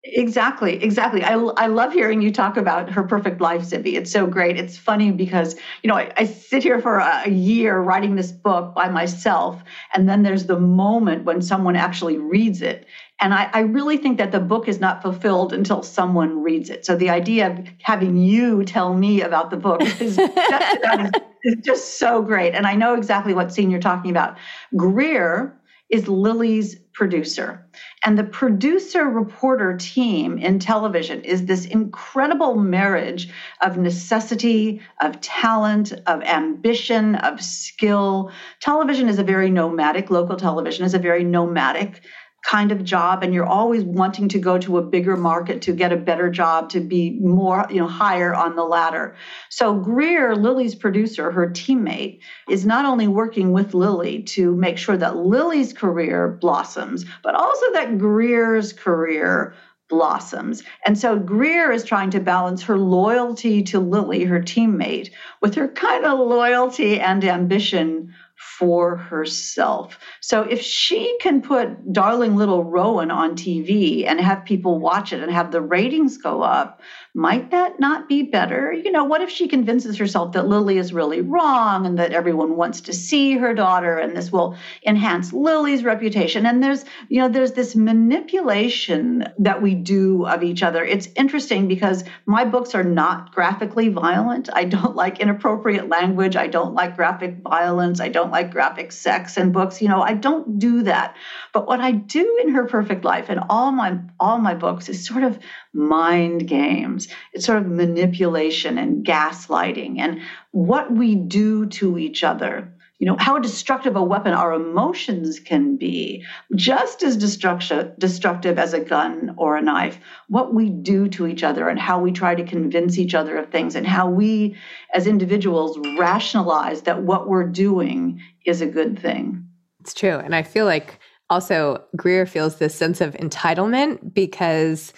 Exactly, 0.07 0.83
exactly. 0.83 1.23
I, 1.23 1.33
I 1.33 1.65
love 1.65 1.91
hearing 1.91 2.21
you 2.21 2.31
talk 2.31 2.57
about 2.57 2.91
her 2.91 3.01
perfect 3.03 3.41
life, 3.41 3.61
Zibby. 3.63 3.95
It's 3.95 4.11
so 4.11 4.27
great. 4.27 4.55
It's 4.55 4.77
funny 4.77 5.11
because, 5.11 5.55
you 5.81 5.87
know, 5.87 5.95
I, 5.95 6.11
I 6.15 6.25
sit 6.25 6.61
here 6.61 6.79
for 6.79 6.99
a, 6.99 7.23
a, 7.25 7.29
year 7.31 7.79
writing 7.79 8.15
this 8.15 8.31
book 8.31 8.75
by 8.75 8.87
myself, 8.87 9.63
and 9.95 10.07
then 10.07 10.21
there's 10.21 10.45
the 10.45 10.59
moment 10.59 11.23
when 11.25 11.41
someone 11.41 11.75
actually 11.75 12.19
reads 12.19 12.61
it. 12.61 12.85
And 13.19 13.33
I, 13.33 13.49
I 13.51 13.61
really 13.61 13.97
think 13.97 14.19
that 14.19 14.31
the 14.31 14.39
book 14.39 14.67
is 14.67 14.79
not 14.79 15.01
fulfilled 15.01 15.53
until 15.53 15.81
someone 15.81 16.43
reads 16.43 16.69
it. 16.69 16.85
So 16.85 16.95
the 16.95 17.09
idea 17.09 17.49
of 17.49 17.67
having 17.81 18.15
you 18.15 18.63
tell 18.63 18.93
me 18.93 19.21
about 19.21 19.49
the 19.49 19.57
book 19.57 19.81
is, 19.99 20.19
is 21.43 21.55
just 21.63 21.97
so 21.97 22.21
great. 22.21 22.53
And 22.53 22.67
I 22.67 22.75
know 22.75 22.93
exactly 22.93 23.33
what 23.33 23.51
scene 23.51 23.71
you're 23.71 23.79
talking 23.79 24.11
about. 24.11 24.37
Greer 24.75 25.59
is 25.89 26.07
Lily's 26.07 26.75
producer. 26.93 27.64
And 28.05 28.19
the 28.19 28.23
producer 28.23 29.05
reporter 29.05 29.75
team 29.75 30.37
in 30.37 30.59
television 30.59 31.21
is 31.21 31.45
this 31.45 31.65
incredible 31.65 32.55
marriage 32.55 33.29
of 33.61 33.77
necessity, 33.77 34.79
of 35.01 35.19
talent, 35.21 35.91
of 36.05 36.21
ambition, 36.21 37.15
of 37.15 37.41
skill. 37.41 38.31
Television 38.59 39.09
is 39.09 39.17
a 39.17 39.23
very 39.23 39.49
nomadic, 39.49 40.11
local 40.11 40.37
television 40.37 40.85
is 40.85 40.93
a 40.93 40.99
very 40.99 41.23
nomadic 41.23 42.03
kind 42.45 42.71
of 42.71 42.83
job 42.83 43.23
and 43.23 43.33
you're 43.33 43.45
always 43.45 43.83
wanting 43.83 44.29
to 44.29 44.37
go 44.37 44.57
to 44.59 44.77
a 44.77 44.81
bigger 44.81 45.17
market 45.17 45.63
to 45.63 45.73
get 45.73 45.91
a 45.91 45.97
better 45.97 46.29
job 46.29 46.69
to 46.69 46.79
be 46.79 47.17
more 47.19 47.65
you 47.71 47.77
know 47.77 47.87
higher 47.87 48.35
on 48.35 48.55
the 48.55 48.63
ladder 48.63 49.15
so 49.49 49.73
greer 49.73 50.35
lily's 50.35 50.75
producer 50.75 51.31
her 51.31 51.49
teammate 51.49 52.19
is 52.47 52.63
not 52.63 52.85
only 52.85 53.07
working 53.07 53.51
with 53.51 53.73
lily 53.73 54.21
to 54.21 54.55
make 54.55 54.77
sure 54.77 54.95
that 54.95 55.15
lily's 55.15 55.73
career 55.73 56.37
blossoms 56.39 57.03
but 57.23 57.33
also 57.33 57.71
that 57.73 57.97
greer's 57.97 58.71
career 58.71 59.55
blossoms. 59.87 60.63
And 60.85 60.97
so 60.97 61.17
Greer 61.17 61.71
is 61.71 61.83
trying 61.83 62.09
to 62.11 62.19
balance 62.19 62.63
her 62.63 62.77
loyalty 62.77 63.61
to 63.63 63.79
Lily, 63.79 64.23
her 64.23 64.41
teammate, 64.41 65.11
with 65.41 65.53
her 65.55 65.67
kind 65.67 66.05
of 66.05 66.17
loyalty 66.19 66.99
and 66.99 67.23
ambition 67.23 68.13
for 68.35 68.97
herself. 68.97 69.97
So 70.21 70.41
if 70.41 70.61
she 70.61 71.17
can 71.21 71.41
put 71.41 71.93
Darling 71.93 72.35
Little 72.35 72.63
Rowan 72.63 73.11
on 73.11 73.35
TV 73.35 74.05
and 74.05 74.19
have 74.19 74.45
people 74.45 74.79
watch 74.79 75.13
it 75.13 75.21
and 75.21 75.31
have 75.31 75.51
the 75.51 75.61
ratings 75.61 76.17
go 76.17 76.41
up, 76.41 76.81
might 77.13 77.51
that 77.51 77.79
not 77.79 78.09
be 78.09 78.23
better? 78.23 78.73
You 78.73 78.91
know, 78.91 79.05
what 79.05 79.21
if 79.21 79.29
she 79.29 79.47
convinces 79.47 79.97
herself 79.97 80.33
that 80.33 80.49
Lily 80.49 80.77
is 80.77 80.91
really 80.91 81.21
wrong 81.21 81.85
and 81.85 81.97
that 81.97 82.11
everyone 82.11 82.57
wants 82.57 82.81
to 82.81 82.93
see 82.93 83.37
her 83.37 83.53
daughter 83.53 83.97
and 83.97 84.17
this 84.17 84.33
will 84.33 84.57
enhance 84.85 85.31
Lily's 85.31 85.85
reputation? 85.85 86.45
And 86.45 86.61
there's, 86.61 86.83
you 87.07 87.21
know, 87.21 87.29
there's 87.29 87.53
this 87.53 87.73
manipulation 87.73 89.23
that 89.39 89.61
we 89.61 89.75
do 89.75 90.25
of 90.25 90.43
each 90.43 90.61
other. 90.61 90.83
It's 90.83 91.07
interesting 91.15 91.69
because 91.69 92.03
my 92.25 92.43
books 92.43 92.75
are 92.75 92.83
not 92.83 93.33
graphically 93.33 93.87
violent. 93.87 94.49
I 94.51 94.65
don't 94.65 94.95
like 94.95 95.21
inappropriate 95.21 95.87
language. 95.87 96.35
I 96.35 96.47
don't 96.47 96.73
like 96.73 96.97
graphic 96.97 97.37
violence. 97.37 98.01
I 98.01 98.09
don't 98.09 98.24
like 98.31 98.51
graphic 98.51 98.91
sex 98.91 99.37
and 99.37 99.53
books. 99.53 99.81
You 99.81 99.87
know, 99.87 100.01
I 100.01 100.13
don't 100.13 100.59
do 100.59 100.83
that. 100.83 101.15
But 101.53 101.67
what 101.67 101.79
I 101.79 101.91
do 101.91 102.39
in 102.41 102.49
Her 102.49 102.65
Perfect 102.65 103.03
Life 103.05 103.29
and 103.29 103.41
all 103.49 103.71
my 103.71 103.99
all 104.19 104.37
my 104.37 104.53
books 104.53 104.89
is 104.89 105.05
sort 105.05 105.23
of 105.23 105.39
mind 105.73 106.47
games. 106.47 107.07
It's 107.33 107.45
sort 107.45 107.59
of 107.59 107.67
manipulation 107.67 108.77
and 108.77 109.05
gaslighting 109.05 109.99
and 109.99 110.21
what 110.51 110.91
we 110.91 111.15
do 111.15 111.65
to 111.67 111.97
each 111.97 112.23
other. 112.23 112.74
You 112.97 113.07
know, 113.07 113.17
how 113.19 113.39
destructive 113.39 113.97
a 113.97 114.03
weapon 114.03 114.33
our 114.33 114.53
emotions 114.53 115.39
can 115.39 115.75
be, 115.75 116.23
just 116.55 117.03
as 117.03 117.17
destructive, 117.17 118.57
as 118.57 118.73
a 118.73 118.79
gun 118.79 119.35
or 119.37 119.57
a 119.57 119.61
knife. 119.61 119.99
What 120.29 120.53
we 120.53 120.69
do 120.69 121.09
to 121.09 121.27
each 121.27 121.43
other 121.43 121.67
and 121.67 121.77
how 121.77 121.99
we 121.99 122.13
try 122.13 122.35
to 122.35 122.43
convince 122.45 122.97
each 122.97 123.13
other 123.13 123.37
of 123.37 123.51
things, 123.51 123.75
and 123.75 123.85
how 123.85 124.09
we 124.09 124.55
as 124.93 125.07
individuals 125.07 125.77
rationalize 125.97 126.83
that 126.83 127.03
what 127.03 127.27
we're 127.27 127.47
doing 127.47 128.21
is 128.45 128.61
a 128.61 128.65
good 128.65 128.97
thing. 128.97 129.45
It's 129.81 129.93
true. 129.93 130.17
And 130.17 130.33
I 130.33 130.43
feel 130.43 130.65
like 130.65 130.99
also 131.29 131.83
Greer 131.97 132.25
feels 132.25 132.57
this 132.57 132.75
sense 132.75 133.01
of 133.01 133.13
entitlement 133.15 134.13
because 134.13 134.93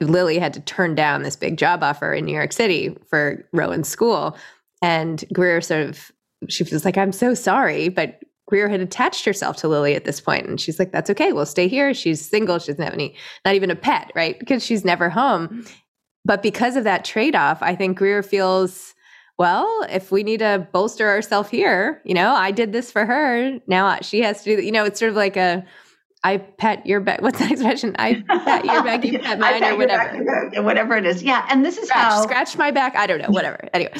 Lily 0.00 0.38
had 0.38 0.54
to 0.54 0.60
turn 0.60 0.94
down 0.94 1.24
this 1.24 1.36
big 1.36 1.58
job 1.58 1.82
offer 1.82 2.14
in 2.14 2.26
New 2.26 2.34
York 2.34 2.52
City 2.52 2.96
for 3.08 3.44
Rowan's 3.52 3.88
school. 3.88 4.36
And 4.82 5.24
Greer 5.32 5.60
sort 5.60 5.88
of, 5.88 6.12
she 6.48 6.64
feels 6.64 6.84
like, 6.84 6.98
I'm 6.98 7.12
so 7.12 7.34
sorry. 7.34 7.88
But 7.88 8.20
Greer 8.46 8.68
had 8.68 8.80
attached 8.80 9.24
herself 9.24 9.56
to 9.58 9.68
Lily 9.68 9.94
at 9.94 10.04
this 10.04 10.20
point, 10.20 10.46
And 10.46 10.60
she's 10.60 10.78
like, 10.78 10.92
that's 10.92 11.10
okay. 11.10 11.32
We'll 11.32 11.46
stay 11.46 11.68
here. 11.68 11.94
She's 11.94 12.20
single. 12.20 12.58
She 12.58 12.72
doesn't 12.72 12.84
have 12.84 12.94
any, 12.94 13.14
not 13.44 13.54
even 13.54 13.70
a 13.70 13.76
pet, 13.76 14.10
right? 14.14 14.38
Because 14.38 14.64
she's 14.64 14.84
never 14.84 15.08
home. 15.08 15.64
But 16.24 16.42
because 16.42 16.76
of 16.76 16.84
that 16.84 17.04
trade 17.04 17.36
off, 17.36 17.62
I 17.62 17.74
think 17.74 17.96
Greer 17.96 18.22
feels, 18.22 18.94
well, 19.38 19.86
if 19.88 20.10
we 20.10 20.22
need 20.22 20.40
to 20.40 20.66
bolster 20.72 21.08
ourselves 21.08 21.48
here, 21.48 22.02
you 22.04 22.12
know, 22.12 22.34
I 22.34 22.50
did 22.50 22.72
this 22.72 22.90
for 22.90 23.06
her. 23.06 23.58
Now 23.66 23.98
she 24.00 24.20
has 24.22 24.42
to 24.42 24.50
do 24.50 24.56
that. 24.56 24.64
You 24.64 24.72
know, 24.72 24.84
it's 24.84 24.98
sort 24.98 25.10
of 25.10 25.16
like 25.16 25.36
a, 25.36 25.64
I 26.22 26.36
pet 26.36 26.86
your 26.86 27.00
back. 27.00 27.22
What's 27.22 27.38
that 27.38 27.50
expression? 27.50 27.96
I 27.98 28.22
pet 28.28 28.64
your 28.66 28.82
back, 28.82 29.04
you 29.04 29.18
pet 29.20 29.38
mine, 29.38 29.64
or 29.64 29.76
whatever. 29.76 30.22
Back, 30.24 30.62
whatever 30.62 30.96
it 30.96 31.06
is. 31.06 31.22
Yeah. 31.22 31.46
And 31.48 31.64
this 31.64 31.78
is 31.78 31.88
scratch, 31.88 32.02
how. 32.02 32.22
Scratch 32.22 32.58
my 32.58 32.70
back. 32.70 32.94
I 32.94 33.06
don't 33.06 33.20
know. 33.20 33.30
Whatever. 33.30 33.58
Anyway. 33.72 33.92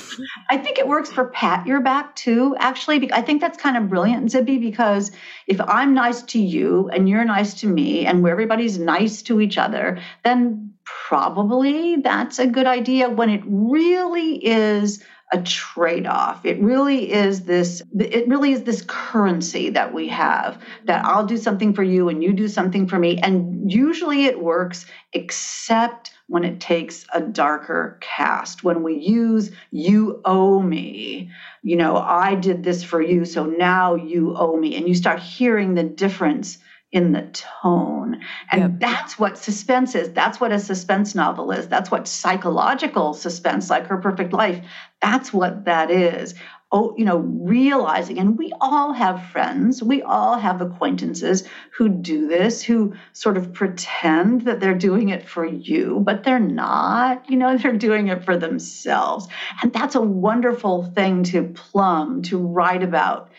I 0.51 0.59
think 0.59 0.79
it 0.79 0.89
works 0.89 1.11
for 1.11 1.27
pat 1.27 1.67
your 1.67 1.81
back 1.81 2.15
too, 2.17 2.57
actually. 2.59 3.11
I 3.13 3.23
think 3.23 3.41
that's 3.41 3.57
kind 3.57 3.77
of 3.77 3.89
brilliant, 3.89 4.31
Zibby, 4.31 4.61
because 4.61 5.13
if 5.47 5.61
I'm 5.61 5.95
nice 5.95 6.23
to 6.23 6.41
you 6.41 6.89
and 6.89 7.09
you're 7.09 7.25
nice 7.25 7.55
to 7.61 7.67
me 7.67 8.05
and 8.05 8.27
everybody's 8.27 8.79
nice 8.79 9.23
to 9.23 9.41
each 9.41 9.57
other, 9.59 10.01
then 10.25 10.75
probably 10.85 11.97
that's 11.97 12.39
a 12.39 12.47
good 12.47 12.67
idea 12.67 13.09
when 13.09 13.31
it 13.31 13.43
really 13.47 14.45
is 14.45 15.03
a 15.33 15.41
trade 15.43 16.07
off. 16.07 16.45
It 16.45 16.61
really 16.61 17.13
is 17.13 17.43
this 17.43 17.83
it 17.99 18.27
really 18.29 18.53
is 18.53 18.65
this 18.65 18.83
currency 18.87 19.71
that 19.71 19.95
we 19.95 20.09
have 20.09 20.61
that 20.85 21.05
I'll 21.05 21.27
do 21.27 21.37
something 21.37 21.73
for 21.73 21.85
you 21.85 22.09
and 22.09 22.23
you 22.23 22.33
do 22.33 22.49
something 22.49 22.89
for 22.89 22.99
me. 22.99 23.19
And 23.19 23.71
usually 23.71 24.25
it 24.25 24.43
works 24.43 24.87
except 25.13 26.13
when 26.27 26.45
it 26.45 26.61
takes 26.61 27.07
a 27.13 27.21
darker 27.21 27.99
cast. 28.01 28.65
When 28.65 28.83
we 28.83 28.97
use 28.99 29.53
you 29.71 30.21
owe 30.25 30.61
me. 30.61 31.31
You 31.63 31.77
know 31.77 31.97
I 31.97 32.35
did 32.35 32.65
this 32.65 32.83
for 32.83 33.01
you 33.01 33.25
so 33.25 33.45
now 33.45 33.95
you 33.95 34.37
owe 34.37 34.57
me. 34.57 34.77
And 34.77 34.89
you 34.89 34.95
start 34.95 35.21
hearing 35.21 35.75
the 35.75 35.85
difference 35.85 36.59
in 36.93 37.13
the 37.13 37.23
tone. 37.33 38.21
And 38.51 38.61
yep. 38.61 38.71
that's 38.79 39.19
what 39.19 39.39
suspense 39.39 39.95
is. 39.95 40.11
That's 40.11 40.41
what 40.41 40.53
a 40.53 40.59
suspense 40.59 41.15
novel 41.15 41.53
is. 41.53 41.69
That's 41.69 41.91
what 41.91 42.09
psychological 42.09 43.15
suspense, 43.15 43.71
like 43.71 43.87
Her 43.87 43.99
Perfect 43.99 44.33
Life, 44.33 44.65
that's 45.01 45.33
what 45.33 45.65
that 45.65 45.91
is. 45.91 46.35
Oh, 46.73 46.95
you 46.97 47.05
know, 47.05 47.19
realizing, 47.19 48.19
and 48.21 48.39
we 48.39 48.53
all 48.61 48.93
have 48.93 49.31
friends, 49.31 49.83
we 49.83 50.03
all 50.03 50.39
have 50.39 50.61
acquaintances 50.61 51.43
who 51.77 51.89
do 51.89 52.29
this, 52.29 52.63
who 52.63 52.95
sort 53.13 53.37
of 53.37 53.53
pretend 53.53 54.43
that 54.43 54.61
they're 54.61 54.79
doing 54.79 55.09
it 55.09 55.29
for 55.29 55.45
you, 55.45 56.01
but 56.05 56.23
they're 56.23 56.39
not. 56.39 57.29
You 57.29 57.39
know, 57.39 57.57
they're 57.59 57.73
doing 57.73 58.09
it 58.09 58.25
for 58.25 58.37
themselves. 58.37 59.27
And 59.63 59.73
that's 59.73 59.97
a 59.97 60.01
wonderful 60.01 60.85
thing 60.85 61.25
to 61.25 61.45
plumb, 61.45 62.23
to 62.23 62.39
write 62.39 62.85
about 62.85 63.31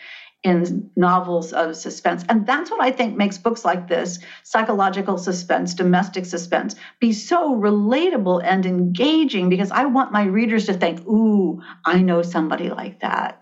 in 0.42 0.90
novels 0.96 1.52
of 1.52 1.76
suspense. 1.76 2.24
And 2.28 2.46
that's 2.46 2.70
what 2.70 2.82
I 2.82 2.90
think 2.90 3.16
makes 3.16 3.38
books 3.38 3.64
like 3.64 3.88
this, 3.88 4.18
psychological 4.42 5.18
suspense, 5.18 5.74
domestic 5.74 6.26
suspense, 6.26 6.74
be 6.98 7.12
so 7.12 7.54
relatable 7.54 8.42
and 8.44 8.66
engaging 8.66 9.48
because 9.48 9.70
I 9.70 9.84
want 9.86 10.12
my 10.12 10.24
readers 10.24 10.66
to 10.66 10.74
think, 10.74 11.06
ooh, 11.06 11.62
I 11.84 12.02
know 12.02 12.22
somebody 12.22 12.70
like 12.70 13.00
that. 13.00 13.41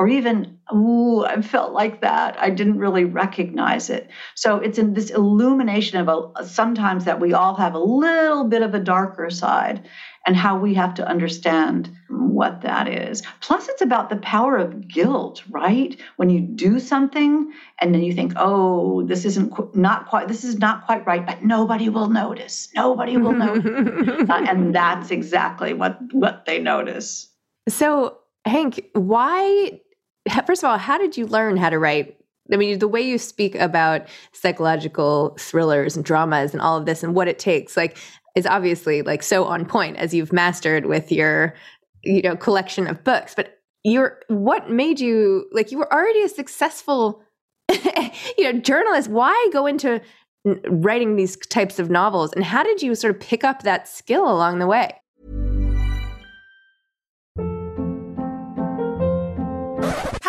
Or 0.00 0.08
even, 0.08 0.58
ooh, 0.74 1.26
I 1.26 1.42
felt 1.42 1.74
like 1.74 2.00
that. 2.00 2.40
I 2.40 2.48
didn't 2.48 2.78
really 2.78 3.04
recognize 3.04 3.90
it. 3.90 4.08
So 4.34 4.56
it's 4.56 4.78
in 4.78 4.94
this 4.94 5.10
illumination 5.10 5.98
of 5.98 6.08
a, 6.08 6.46
sometimes 6.46 7.04
that 7.04 7.20
we 7.20 7.34
all 7.34 7.54
have 7.56 7.74
a 7.74 7.78
little 7.78 8.44
bit 8.44 8.62
of 8.62 8.72
a 8.72 8.80
darker 8.80 9.28
side 9.28 9.86
and 10.26 10.34
how 10.34 10.58
we 10.58 10.72
have 10.72 10.94
to 10.94 11.06
understand 11.06 11.94
what 12.08 12.62
that 12.62 12.88
is. 12.88 13.22
Plus, 13.40 13.68
it's 13.68 13.82
about 13.82 14.08
the 14.08 14.16
power 14.16 14.56
of 14.56 14.88
guilt, 14.88 15.42
right? 15.50 16.00
When 16.16 16.30
you 16.30 16.40
do 16.40 16.78
something 16.80 17.52
and 17.78 17.94
then 17.94 18.02
you 18.02 18.14
think, 18.14 18.32
"Oh, 18.36 19.02
this 19.02 19.26
isn't 19.26 19.50
qu- 19.50 19.70
not 19.74 20.06
quite. 20.06 20.28
This 20.28 20.44
is 20.44 20.58
not 20.58 20.86
quite 20.86 21.06
right," 21.06 21.26
but 21.26 21.44
nobody 21.44 21.90
will 21.90 22.08
notice. 22.08 22.70
Nobody 22.74 23.18
will 23.18 23.34
notice, 23.34 23.66
uh, 24.30 24.46
and 24.48 24.74
that's 24.74 25.10
exactly 25.10 25.74
what 25.74 25.98
what 26.12 26.46
they 26.46 26.58
notice. 26.58 27.28
So, 27.68 28.16
Hank, 28.46 28.82
why? 28.94 29.80
First 30.46 30.62
of 30.62 30.70
all, 30.70 30.78
how 30.78 30.98
did 30.98 31.16
you 31.16 31.26
learn 31.26 31.56
how 31.56 31.70
to 31.70 31.78
write? 31.78 32.16
I 32.52 32.56
mean, 32.56 32.78
the 32.78 32.88
way 32.88 33.00
you 33.00 33.18
speak 33.18 33.54
about 33.54 34.08
psychological 34.32 35.36
thrillers 35.38 35.96
and 35.96 36.04
dramas 36.04 36.52
and 36.52 36.60
all 36.60 36.76
of 36.76 36.86
this 36.86 37.02
and 37.02 37.14
what 37.14 37.28
it 37.28 37.38
takes, 37.38 37.76
like, 37.76 37.96
is 38.34 38.46
obviously 38.46 39.02
like 39.02 39.22
so 39.22 39.44
on 39.44 39.64
point 39.64 39.96
as 39.96 40.14
you've 40.14 40.32
mastered 40.32 40.86
with 40.86 41.10
your, 41.10 41.54
you 42.02 42.22
know, 42.22 42.36
collection 42.36 42.86
of 42.86 43.02
books. 43.04 43.34
But 43.34 43.60
you're 43.82 44.20
what 44.28 44.70
made 44.70 45.00
you 45.00 45.46
like 45.52 45.72
you 45.72 45.78
were 45.78 45.92
already 45.92 46.22
a 46.22 46.28
successful, 46.28 47.22
you 48.38 48.52
know, 48.52 48.58
journalist. 48.60 49.08
Why 49.08 49.48
go 49.52 49.66
into 49.66 50.00
writing 50.44 51.16
these 51.16 51.36
types 51.36 51.78
of 51.78 51.90
novels? 51.90 52.32
And 52.32 52.44
how 52.44 52.62
did 52.62 52.82
you 52.82 52.94
sort 52.94 53.14
of 53.14 53.20
pick 53.20 53.44
up 53.44 53.62
that 53.62 53.88
skill 53.88 54.24
along 54.30 54.58
the 54.58 54.66
way? 54.66 54.92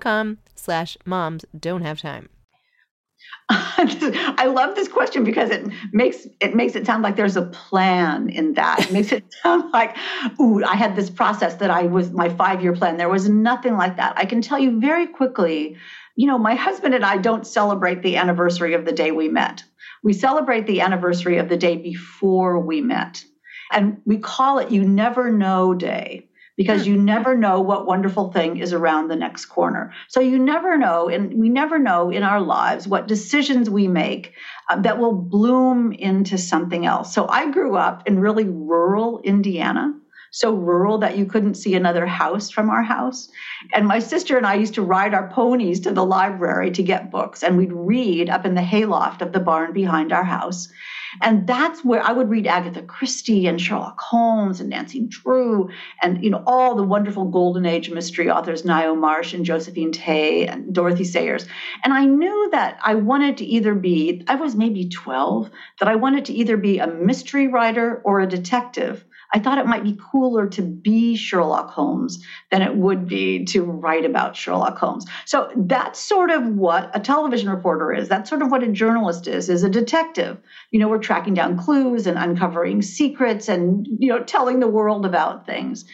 com 0.00 0.38
slash 0.54 0.96
moms 1.04 1.44
don't 1.58 1.82
have 1.82 2.00
time. 2.00 2.28
I 3.50 4.46
love 4.46 4.76
this 4.76 4.88
question 4.88 5.24
because 5.24 5.50
it 5.50 5.66
makes 5.92 6.26
it 6.40 6.54
makes 6.54 6.74
it 6.74 6.86
sound 6.86 7.02
like 7.02 7.16
there's 7.16 7.36
a 7.36 7.42
plan 7.42 8.28
in 8.30 8.54
that. 8.54 8.86
It 8.86 8.92
makes 8.92 9.12
it 9.12 9.24
sound 9.42 9.70
like, 9.72 9.96
ooh, 10.40 10.64
I 10.64 10.74
had 10.74 10.96
this 10.96 11.10
process 11.10 11.56
that 11.56 11.70
I 11.70 11.82
was 11.82 12.12
my 12.12 12.28
five-year 12.28 12.74
plan. 12.74 12.96
There 12.96 13.08
was 13.08 13.28
nothing 13.28 13.76
like 13.76 13.96
that. 13.96 14.14
I 14.16 14.24
can 14.24 14.40
tell 14.40 14.58
you 14.58 14.80
very 14.80 15.06
quickly, 15.06 15.76
you 16.16 16.26
know, 16.26 16.38
my 16.38 16.54
husband 16.54 16.94
and 16.94 17.04
I 17.04 17.18
don't 17.18 17.46
celebrate 17.46 18.02
the 18.02 18.16
anniversary 18.16 18.74
of 18.74 18.84
the 18.84 18.92
day 18.92 19.10
we 19.10 19.28
met. 19.28 19.64
We 20.02 20.12
celebrate 20.12 20.66
the 20.66 20.80
anniversary 20.80 21.38
of 21.38 21.48
the 21.48 21.56
day 21.56 21.76
before 21.76 22.58
we 22.58 22.80
met. 22.80 23.24
And 23.72 24.00
we 24.04 24.18
call 24.18 24.58
it 24.58 24.70
You 24.70 24.84
Never 24.84 25.30
Know 25.30 25.74
Day 25.74 26.28
because 26.56 26.86
you 26.86 26.96
never 26.96 27.36
know 27.36 27.60
what 27.60 27.86
wonderful 27.86 28.30
thing 28.32 28.58
is 28.58 28.72
around 28.72 29.08
the 29.08 29.16
next 29.16 29.46
corner. 29.46 29.92
So 30.08 30.20
you 30.20 30.38
never 30.38 30.76
know, 30.76 31.08
and 31.08 31.34
we 31.34 31.48
never 31.48 31.78
know 31.78 32.10
in 32.10 32.22
our 32.22 32.40
lives 32.40 32.86
what 32.86 33.08
decisions 33.08 33.70
we 33.70 33.88
make 33.88 34.34
uh, 34.68 34.80
that 34.82 34.98
will 34.98 35.14
bloom 35.14 35.92
into 35.92 36.36
something 36.36 36.84
else. 36.84 37.14
So 37.14 37.26
I 37.28 37.50
grew 37.50 37.76
up 37.76 38.06
in 38.06 38.18
really 38.18 38.44
rural 38.44 39.20
Indiana. 39.24 39.94
So 40.34 40.54
rural 40.54 40.96
that 40.98 41.18
you 41.18 41.26
couldn't 41.26 41.56
see 41.56 41.74
another 41.74 42.06
house 42.06 42.48
from 42.48 42.70
our 42.70 42.82
house. 42.82 43.28
And 43.74 43.86
my 43.86 43.98
sister 43.98 44.38
and 44.38 44.46
I 44.46 44.54
used 44.54 44.72
to 44.74 44.82
ride 44.82 45.12
our 45.12 45.28
ponies 45.28 45.80
to 45.80 45.92
the 45.92 46.06
library 46.06 46.70
to 46.70 46.82
get 46.82 47.10
books, 47.10 47.42
and 47.42 47.58
we'd 47.58 47.72
read 47.72 48.30
up 48.30 48.46
in 48.46 48.54
the 48.54 48.62
hayloft 48.62 49.20
of 49.20 49.32
the 49.32 49.40
barn 49.40 49.74
behind 49.74 50.10
our 50.10 50.24
house. 50.24 50.68
And 51.20 51.46
that's 51.46 51.84
where 51.84 52.02
I 52.02 52.12
would 52.12 52.30
read 52.30 52.46
Agatha 52.46 52.82
Christie 52.82 53.46
and 53.46 53.60
Sherlock 53.60 54.00
Holmes 54.00 54.60
and 54.60 54.70
Nancy 54.70 55.00
Drew 55.00 55.68
and 56.02 56.22
you 56.24 56.30
know 56.30 56.42
all 56.46 56.74
the 56.74 56.82
wonderful 56.82 57.26
golden 57.26 57.66
age 57.66 57.90
mystery 57.90 58.30
authors 58.30 58.62
Ngaio 58.62 58.98
Marsh 58.98 59.34
and 59.34 59.44
Josephine 59.44 59.92
Tey 59.92 60.46
and 60.46 60.74
Dorothy 60.74 61.04
Sayers. 61.04 61.46
And 61.84 61.92
I 61.92 62.04
knew 62.06 62.48
that 62.52 62.78
I 62.82 62.94
wanted 62.94 63.36
to 63.38 63.44
either 63.44 63.74
be 63.74 64.24
I 64.28 64.36
was 64.36 64.54
maybe 64.54 64.88
12 64.88 65.50
that 65.80 65.88
I 65.88 65.96
wanted 65.96 66.24
to 66.26 66.32
either 66.32 66.56
be 66.56 66.78
a 66.78 66.86
mystery 66.86 67.48
writer 67.48 68.00
or 68.04 68.20
a 68.20 68.26
detective. 68.26 69.04
I 69.34 69.38
thought 69.38 69.58
it 69.58 69.66
might 69.66 69.84
be 69.84 69.98
cooler 70.10 70.46
to 70.48 70.62
be 70.62 71.16
Sherlock 71.16 71.70
Holmes 71.70 72.22
than 72.50 72.60
it 72.60 72.76
would 72.76 73.08
be 73.08 73.44
to 73.46 73.62
write 73.62 74.04
about 74.04 74.36
Sherlock 74.36 74.76
Holmes. 74.76 75.06
So 75.24 75.50
that's 75.56 75.98
sort 75.98 76.30
of 76.30 76.46
what 76.48 76.90
a 76.94 77.00
television 77.00 77.48
reporter 77.48 77.92
is. 77.94 78.08
That's 78.08 78.28
sort 78.28 78.42
of 78.42 78.50
what 78.50 78.62
a 78.62 78.68
journalist 78.68 79.26
is, 79.26 79.48
is 79.48 79.62
a 79.62 79.70
detective. 79.70 80.38
You 80.70 80.80
know, 80.80 80.88
we're 80.88 80.98
tracking 80.98 81.34
down 81.34 81.58
clues 81.58 82.06
and 82.06 82.18
uncovering 82.18 82.82
secrets 82.82 83.48
and, 83.48 83.86
you 83.98 84.08
know, 84.08 84.22
telling 84.22 84.60
the 84.60 84.68
world 84.68 85.06
about 85.06 85.46
things. 85.46 85.86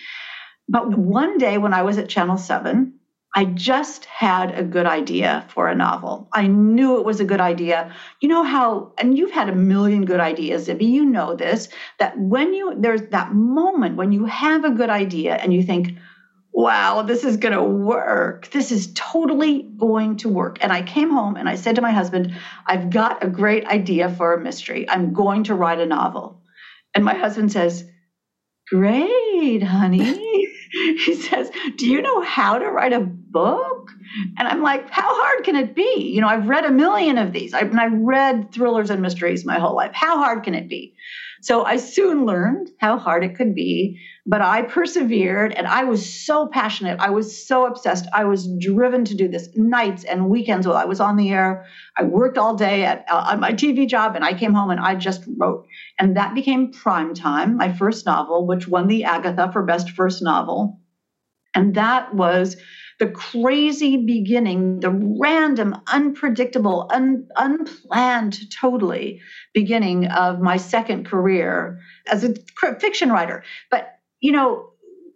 But 0.68 0.98
one 0.98 1.38
day 1.38 1.58
when 1.58 1.72
I 1.72 1.82
was 1.82 1.96
at 1.96 2.08
Channel 2.08 2.36
7, 2.36 2.97
I 3.38 3.44
just 3.44 4.04
had 4.06 4.50
a 4.58 4.64
good 4.64 4.86
idea 4.86 5.46
for 5.50 5.68
a 5.68 5.74
novel. 5.76 6.28
I 6.32 6.48
knew 6.48 6.98
it 6.98 7.04
was 7.04 7.20
a 7.20 7.24
good 7.24 7.40
idea. 7.40 7.94
You 8.20 8.28
know 8.28 8.42
how, 8.42 8.94
and 8.98 9.16
you've 9.16 9.30
had 9.30 9.48
a 9.48 9.54
million 9.54 10.06
good 10.06 10.18
ideas, 10.18 10.66
Zibby, 10.66 10.88
you 10.88 11.04
know 11.04 11.36
this, 11.36 11.68
that 12.00 12.18
when 12.18 12.52
you, 12.52 12.74
there's 12.76 13.02
that 13.10 13.32
moment 13.32 13.94
when 13.94 14.10
you 14.10 14.24
have 14.24 14.64
a 14.64 14.72
good 14.72 14.90
idea 14.90 15.36
and 15.36 15.54
you 15.54 15.62
think, 15.62 15.98
wow, 16.52 17.02
this 17.02 17.22
is 17.22 17.36
going 17.36 17.54
to 17.54 17.62
work. 17.62 18.50
This 18.50 18.72
is 18.72 18.92
totally 18.94 19.62
going 19.62 20.16
to 20.16 20.28
work. 20.28 20.58
And 20.60 20.72
I 20.72 20.82
came 20.82 21.10
home 21.12 21.36
and 21.36 21.48
I 21.48 21.54
said 21.54 21.76
to 21.76 21.80
my 21.80 21.92
husband, 21.92 22.34
I've 22.66 22.90
got 22.90 23.22
a 23.22 23.28
great 23.28 23.64
idea 23.66 24.08
for 24.08 24.34
a 24.34 24.40
mystery. 24.40 24.90
I'm 24.90 25.12
going 25.12 25.44
to 25.44 25.54
write 25.54 25.78
a 25.78 25.86
novel. 25.86 26.42
And 26.92 27.04
my 27.04 27.14
husband 27.14 27.52
says, 27.52 27.88
Great, 28.68 29.62
honey. 29.62 30.48
he 30.72 31.14
says, 31.14 31.50
Do 31.76 31.86
you 31.86 32.02
know 32.02 32.20
how 32.20 32.58
to 32.58 32.68
write 32.68 32.92
a 32.92 33.08
book? 33.30 33.90
And 34.38 34.48
I'm 34.48 34.62
like, 34.62 34.90
How 34.90 35.08
hard 35.08 35.44
can 35.44 35.56
it 35.56 35.74
be? 35.74 36.12
You 36.14 36.20
know, 36.20 36.28
I've 36.28 36.48
read 36.48 36.64
a 36.64 36.70
million 36.70 37.18
of 37.18 37.32
these. 37.32 37.54
I've, 37.54 37.74
I've 37.74 37.92
read 37.92 38.52
thrillers 38.52 38.90
and 38.90 39.02
mysteries 39.02 39.44
my 39.44 39.58
whole 39.58 39.76
life. 39.76 39.92
How 39.94 40.18
hard 40.18 40.44
can 40.44 40.54
it 40.54 40.68
be? 40.68 40.94
So 41.40 41.64
I 41.64 41.76
soon 41.76 42.26
learned 42.26 42.70
how 42.80 42.98
hard 42.98 43.22
it 43.22 43.36
could 43.36 43.54
be, 43.54 44.00
but 44.26 44.42
I 44.42 44.62
persevered 44.62 45.52
and 45.52 45.66
I 45.68 45.84
was 45.84 46.04
so 46.12 46.48
passionate. 46.48 46.98
I 46.98 47.10
was 47.10 47.46
so 47.46 47.66
obsessed. 47.66 48.06
I 48.12 48.24
was 48.24 48.48
driven 48.58 49.04
to 49.04 49.14
do 49.14 49.28
this 49.28 49.48
nights 49.54 50.04
and 50.04 50.28
weekends 50.28 50.66
while 50.66 50.76
I 50.76 50.84
was 50.84 51.00
on 51.00 51.16
the 51.16 51.30
air. 51.30 51.64
I 51.96 52.02
worked 52.02 52.38
all 52.38 52.56
day 52.56 52.84
at 52.84 53.04
uh, 53.08 53.28
on 53.30 53.40
my 53.40 53.52
TV 53.52 53.88
job 53.88 54.16
and 54.16 54.24
I 54.24 54.34
came 54.34 54.52
home 54.52 54.70
and 54.70 54.80
I 54.80 54.96
just 54.96 55.22
wrote. 55.38 55.66
And 55.98 56.16
that 56.16 56.34
became 56.34 56.72
Prime 56.72 57.14
Time, 57.14 57.56
my 57.56 57.72
first 57.72 58.04
novel, 58.04 58.46
which 58.46 58.66
won 58.66 58.88
the 58.88 59.04
Agatha 59.04 59.50
for 59.52 59.62
best 59.62 59.90
first 59.90 60.22
novel. 60.22 60.80
And 61.54 61.74
that 61.76 62.14
was 62.14 62.56
the 62.98 63.08
crazy 63.08 63.96
beginning, 63.96 64.80
the 64.80 64.90
random, 64.90 65.76
unpredictable, 65.92 66.88
un, 66.92 67.28
unplanned, 67.36 68.50
totally 68.50 69.20
beginning 69.54 70.06
of 70.06 70.40
my 70.40 70.56
second 70.56 71.06
career 71.06 71.78
as 72.10 72.24
a 72.24 72.34
fiction 72.80 73.10
writer. 73.10 73.44
But, 73.70 73.98
you 74.20 74.32
know, 74.32 74.70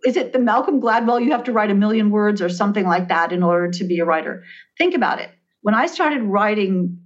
is 0.05 0.17
it 0.17 0.33
the 0.33 0.39
Malcolm 0.39 0.81
Gladwell, 0.81 1.23
you 1.23 1.33
have 1.33 1.45
to 1.45 1.53
write 1.53 1.71
a 1.71 1.75
million 1.75 2.11
words 2.11 2.41
or 2.41 2.49
something 2.49 2.87
like 2.87 3.09
that 3.09 3.33
in 3.33 3.43
order 3.43 3.71
to 3.71 3.85
be 3.85 3.99
a 3.99 4.05
writer? 4.05 4.45
Think 4.79 4.95
about 4.95 5.21
it. 5.21 5.31
When 5.63 5.75
I 5.75 5.87
started 5.87 6.23
writing 6.23 6.99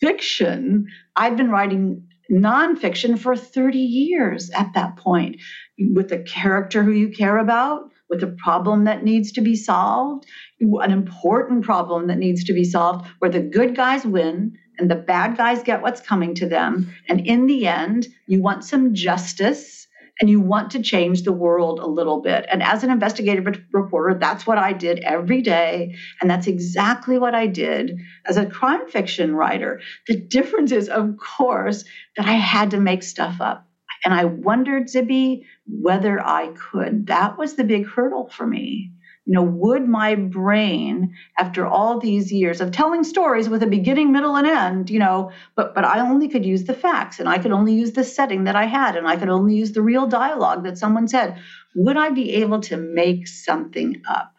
fiction, 0.00 0.86
I'd 1.14 1.36
been 1.36 1.50
writing 1.50 2.06
nonfiction 2.30 3.18
for 3.18 3.36
30 3.36 3.78
years 3.78 4.50
at 4.50 4.74
that 4.74 4.96
point 4.96 5.40
with 5.78 6.10
a 6.12 6.22
character 6.22 6.82
who 6.82 6.90
you 6.90 7.10
care 7.10 7.38
about 7.38 7.90
with 8.08 8.22
a 8.22 8.36
problem 8.42 8.84
that 8.84 9.04
needs 9.04 9.32
to 9.32 9.40
be 9.40 9.56
solved, 9.56 10.26
an 10.60 10.90
important 10.90 11.64
problem 11.64 12.06
that 12.06 12.18
needs 12.18 12.44
to 12.44 12.52
be 12.52 12.64
solved, 12.64 13.06
where 13.18 13.30
the 13.30 13.40
good 13.40 13.74
guys 13.74 14.04
win 14.04 14.56
and 14.78 14.90
the 14.90 14.96
bad 14.96 15.36
guys 15.36 15.62
get 15.62 15.82
what's 15.82 16.00
coming 16.00 16.34
to 16.34 16.48
them. 16.48 16.92
And 17.08 17.26
in 17.26 17.46
the 17.46 17.66
end, 17.66 18.06
you 18.26 18.42
want 18.42 18.64
some 18.64 18.94
justice 18.94 19.86
and 20.20 20.30
you 20.30 20.40
want 20.40 20.70
to 20.70 20.82
change 20.82 21.22
the 21.22 21.32
world 21.32 21.78
a 21.78 21.86
little 21.86 22.22
bit. 22.22 22.46
And 22.50 22.62
as 22.62 22.82
an 22.82 22.90
investigative 22.90 23.62
reporter, 23.72 24.18
that's 24.18 24.46
what 24.46 24.56
I 24.56 24.72
did 24.72 25.00
every 25.00 25.42
day. 25.42 25.94
And 26.20 26.30
that's 26.30 26.46
exactly 26.46 27.18
what 27.18 27.34
I 27.34 27.46
did 27.46 27.98
as 28.26 28.38
a 28.38 28.46
crime 28.46 28.88
fiction 28.88 29.34
writer. 29.34 29.80
The 30.06 30.16
difference 30.16 30.72
is, 30.72 30.88
of 30.88 31.16
course, 31.18 31.84
that 32.16 32.26
I 32.26 32.32
had 32.32 32.70
to 32.70 32.80
make 32.80 33.02
stuff 33.02 33.40
up. 33.40 33.68
And 34.04 34.14
I 34.14 34.24
wondered, 34.24 34.84
Zibby, 34.84 35.42
whether 35.66 36.20
I 36.20 36.48
could. 36.48 37.06
That 37.06 37.38
was 37.38 37.54
the 37.54 37.64
big 37.64 37.86
hurdle 37.86 38.28
for 38.28 38.46
me. 38.46 38.92
You 39.24 39.34
know, 39.34 39.42
would 39.42 39.88
my 39.88 40.14
brain, 40.14 41.12
after 41.36 41.66
all 41.66 41.98
these 41.98 42.32
years 42.32 42.60
of 42.60 42.70
telling 42.70 43.02
stories 43.02 43.48
with 43.48 43.62
a 43.64 43.66
beginning, 43.66 44.12
middle, 44.12 44.36
and 44.36 44.46
end, 44.46 44.88
you 44.88 45.00
know, 45.00 45.32
but 45.56 45.74
but 45.74 45.84
I 45.84 45.98
only 45.98 46.28
could 46.28 46.46
use 46.46 46.64
the 46.64 46.74
facts 46.74 47.18
and 47.18 47.28
I 47.28 47.38
could 47.38 47.50
only 47.50 47.74
use 47.74 47.92
the 47.92 48.04
setting 48.04 48.44
that 48.44 48.54
I 48.54 48.66
had 48.66 48.94
and 48.94 49.08
I 49.08 49.16
could 49.16 49.28
only 49.28 49.56
use 49.56 49.72
the 49.72 49.82
real 49.82 50.06
dialogue 50.06 50.62
that 50.62 50.78
someone 50.78 51.08
said. 51.08 51.40
Would 51.74 51.96
I 51.96 52.10
be 52.10 52.34
able 52.34 52.60
to 52.60 52.76
make 52.76 53.26
something 53.26 54.00
up? 54.08 54.32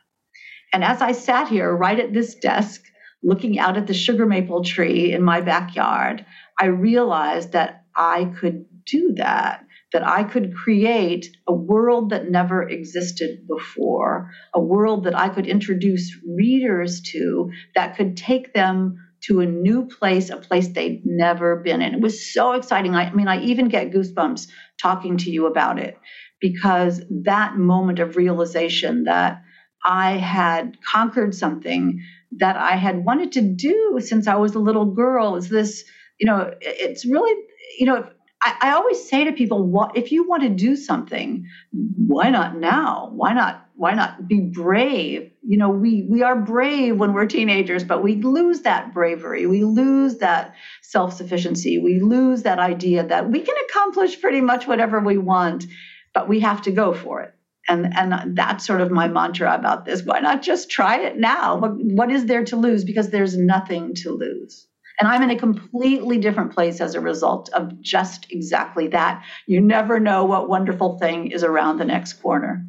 And 0.73 0.85
as 0.85 1.01
I 1.01 1.11
sat 1.11 1.49
here 1.49 1.75
right 1.75 1.99
at 1.99 2.13
this 2.13 2.35
desk, 2.35 2.81
looking 3.23 3.59
out 3.59 3.75
at 3.75 3.87
the 3.87 3.93
sugar 3.93 4.25
maple 4.25 4.63
tree 4.63 5.11
in 5.11 5.21
my 5.21 5.41
backyard, 5.41 6.25
I 6.59 6.67
realized 6.67 7.51
that 7.51 7.83
I 7.95 8.31
could 8.39 8.65
do 8.85 9.13
that, 9.15 9.65
that 9.93 10.05
I 10.05 10.23
could 10.23 10.53
create 10.53 11.27
a 11.47 11.53
world 11.53 12.09
that 12.09 12.29
never 12.29 12.67
existed 12.67 13.47
before, 13.47 14.31
a 14.53 14.61
world 14.61 15.05
that 15.05 15.17
I 15.17 15.29
could 15.29 15.47
introduce 15.47 16.15
readers 16.27 17.01
to 17.13 17.51
that 17.75 17.95
could 17.95 18.17
take 18.17 18.53
them 18.53 18.97
to 19.23 19.39
a 19.39 19.45
new 19.45 19.85
place, 19.85 20.29
a 20.29 20.37
place 20.37 20.67
they'd 20.69 21.01
never 21.05 21.55
been 21.57 21.81
in. 21.81 21.93
It 21.93 22.01
was 22.01 22.33
so 22.33 22.53
exciting. 22.53 22.95
I, 22.95 23.05
I 23.05 23.13
mean, 23.13 23.27
I 23.27 23.41
even 23.41 23.69
get 23.69 23.91
goosebumps 23.91 24.47
talking 24.79 25.17
to 25.17 25.31
you 25.31 25.47
about 25.47 25.79
it 25.79 25.97
because 26.39 27.01
that 27.09 27.55
moment 27.57 27.99
of 27.99 28.15
realization 28.15 29.05
that 29.05 29.41
I 29.83 30.11
had 30.11 30.77
conquered 30.85 31.33
something 31.33 32.01
that 32.39 32.57
I 32.57 32.75
had 32.75 33.05
wanted 33.05 33.31
to 33.33 33.41
do 33.41 33.99
since 33.99 34.27
I 34.27 34.35
was 34.35 34.53
a 34.53 34.59
little 34.59 34.85
girl 34.85 35.35
is 35.35 35.49
this, 35.49 35.83
you 36.19 36.27
know, 36.27 36.53
it's 36.61 37.05
really, 37.05 37.41
you 37.79 37.85
know, 37.85 38.07
I, 38.41 38.55
I 38.61 38.71
always 38.73 39.09
say 39.09 39.25
to 39.25 39.31
people, 39.31 39.63
what 39.63 39.97
if 39.97 40.11
you 40.11 40.27
want 40.27 40.43
to 40.43 40.49
do 40.49 40.75
something, 40.75 41.47
why 41.71 42.29
not 42.29 42.57
now? 42.57 43.11
Why 43.13 43.33
not? 43.33 43.65
Why 43.75 43.93
not 43.93 44.27
be 44.27 44.39
brave? 44.39 45.31
You 45.43 45.57
know, 45.57 45.69
we 45.69 46.07
we 46.09 46.23
are 46.23 46.35
brave 46.35 46.97
when 46.97 47.13
we're 47.13 47.25
teenagers, 47.25 47.83
but 47.83 48.03
we 48.03 48.15
lose 48.15 48.61
that 48.61 48.93
bravery. 48.93 49.45
We 49.45 49.63
lose 49.63 50.17
that 50.17 50.55
self-sufficiency. 50.81 51.77
We 51.79 51.99
lose 51.99 52.43
that 52.43 52.59
idea 52.59 53.05
that 53.07 53.29
we 53.29 53.41
can 53.41 53.55
accomplish 53.69 54.19
pretty 54.19 54.41
much 54.41 54.67
whatever 54.67 54.99
we 54.99 55.17
want, 55.17 55.65
but 56.13 56.27
we 56.27 56.39
have 56.39 56.63
to 56.63 56.71
go 56.71 56.93
for 56.93 57.21
it 57.21 57.33
and 57.67 57.93
and 57.95 58.35
that's 58.35 58.65
sort 58.65 58.81
of 58.81 58.91
my 58.91 59.07
mantra 59.07 59.53
about 59.53 59.85
this 59.85 60.03
why 60.03 60.19
not 60.19 60.41
just 60.41 60.69
try 60.69 60.99
it 61.01 61.17
now 61.17 61.57
what, 61.57 61.71
what 61.75 62.11
is 62.11 62.25
there 62.25 62.43
to 62.43 62.55
lose 62.55 62.83
because 62.83 63.09
there's 63.09 63.37
nothing 63.37 63.93
to 63.93 64.11
lose 64.11 64.67
and 64.99 65.07
I'm 65.07 65.21
in 65.23 65.29
a 65.29 65.37
completely 65.37 66.17
different 66.17 66.53
place 66.53 66.81
as 66.81 66.95
a 66.95 67.01
result 67.01 67.49
of 67.53 67.79
just 67.81 68.31
exactly 68.31 68.87
that. 68.89 69.23
You 69.45 69.61
never 69.61 69.99
know 69.99 70.25
what 70.25 70.49
wonderful 70.49 70.97
thing 70.97 71.31
is 71.31 71.43
around 71.43 71.77
the 71.77 71.85
next 71.85 72.13
corner. 72.13 72.65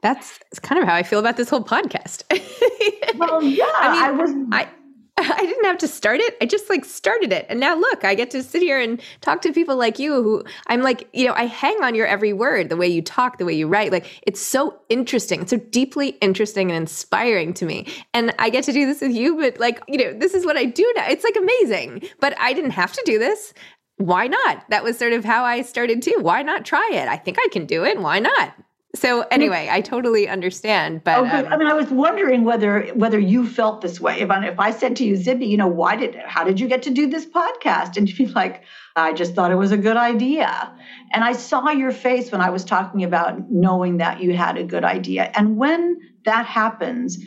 That's 0.00 0.38
kind 0.62 0.80
of 0.80 0.88
how 0.88 0.94
I 0.94 1.02
feel 1.02 1.18
about 1.18 1.36
this 1.36 1.48
whole 1.48 1.64
podcast. 1.64 2.22
well, 3.18 3.42
yeah, 3.42 3.64
I, 3.76 3.92
mean, 3.92 4.02
I 4.02 4.10
was. 4.10 4.30
I, 4.52 4.68
I 5.18 5.46
didn't 5.46 5.64
have 5.64 5.78
to 5.78 5.88
start 5.88 6.20
it. 6.20 6.36
I 6.42 6.46
just 6.46 6.68
like 6.68 6.84
started 6.84 7.32
it. 7.32 7.46
And 7.48 7.58
now 7.58 7.74
look, 7.74 8.04
I 8.04 8.14
get 8.14 8.30
to 8.32 8.42
sit 8.42 8.60
here 8.60 8.78
and 8.78 9.00
talk 9.22 9.40
to 9.42 9.52
people 9.52 9.76
like 9.76 9.98
you 9.98 10.22
who 10.22 10.44
I'm 10.66 10.82
like, 10.82 11.08
you 11.14 11.26
know, 11.26 11.32
I 11.32 11.46
hang 11.46 11.82
on 11.82 11.94
your 11.94 12.06
every 12.06 12.34
word, 12.34 12.68
the 12.68 12.76
way 12.76 12.86
you 12.86 13.00
talk, 13.00 13.38
the 13.38 13.46
way 13.46 13.54
you 13.54 13.66
write. 13.66 13.92
Like 13.92 14.06
it's 14.26 14.40
so 14.40 14.78
interesting. 14.90 15.40
It's 15.40 15.50
so 15.50 15.56
deeply 15.56 16.08
interesting 16.20 16.70
and 16.70 16.76
inspiring 16.76 17.54
to 17.54 17.64
me. 17.64 17.86
And 18.12 18.34
I 18.38 18.50
get 18.50 18.64
to 18.64 18.72
do 18.72 18.84
this 18.84 19.00
with 19.00 19.12
you, 19.12 19.36
but 19.36 19.58
like, 19.58 19.82
you 19.88 19.96
know, 19.96 20.12
this 20.12 20.34
is 20.34 20.44
what 20.44 20.58
I 20.58 20.66
do 20.66 20.92
now. 20.96 21.06
It's 21.08 21.24
like 21.24 21.36
amazing. 21.36 22.02
But 22.20 22.38
I 22.38 22.52
didn't 22.52 22.72
have 22.72 22.92
to 22.92 23.02
do 23.06 23.18
this. 23.18 23.54
Why 23.96 24.26
not? 24.26 24.68
That 24.68 24.84
was 24.84 24.98
sort 24.98 25.14
of 25.14 25.24
how 25.24 25.44
I 25.44 25.62
started 25.62 26.02
too. 26.02 26.18
Why 26.20 26.42
not 26.42 26.66
try 26.66 26.90
it? 26.92 27.08
I 27.08 27.16
think 27.16 27.38
I 27.40 27.48
can 27.50 27.64
do 27.64 27.84
it. 27.84 27.98
Why 27.98 28.18
not? 28.18 28.54
So 28.96 29.22
anyway, 29.30 29.68
I 29.70 29.80
totally 29.80 30.26
understand. 30.28 31.04
But 31.04 31.18
oh, 31.18 31.24
um, 31.24 31.46
I 31.52 31.56
mean, 31.56 31.68
I 31.68 31.74
was 31.74 31.88
wondering 31.88 32.44
whether 32.44 32.86
whether 32.94 33.18
you 33.18 33.46
felt 33.46 33.82
this 33.82 34.00
way. 34.00 34.20
If 34.20 34.30
I, 34.30 34.46
if 34.46 34.58
I 34.58 34.70
said 34.70 34.96
to 34.96 35.04
you, 35.04 35.14
Zibby, 35.14 35.46
you 35.48 35.56
know, 35.56 35.68
why 35.68 35.96
did 35.96 36.16
how 36.16 36.44
did 36.44 36.58
you 36.58 36.68
get 36.68 36.82
to 36.84 36.90
do 36.90 37.06
this 37.08 37.26
podcast? 37.26 37.96
And 37.96 38.08
you'd 38.08 38.16
be 38.16 38.26
like, 38.26 38.62
I 38.96 39.12
just 39.12 39.34
thought 39.34 39.52
it 39.52 39.56
was 39.56 39.72
a 39.72 39.76
good 39.76 39.96
idea. 39.96 40.72
And 41.12 41.22
I 41.22 41.32
saw 41.32 41.70
your 41.70 41.92
face 41.92 42.32
when 42.32 42.40
I 42.40 42.50
was 42.50 42.64
talking 42.64 43.04
about 43.04 43.50
knowing 43.50 43.98
that 43.98 44.20
you 44.20 44.34
had 44.34 44.56
a 44.56 44.64
good 44.64 44.84
idea. 44.84 45.30
And 45.34 45.56
when 45.56 46.00
that 46.24 46.46
happens, 46.46 47.18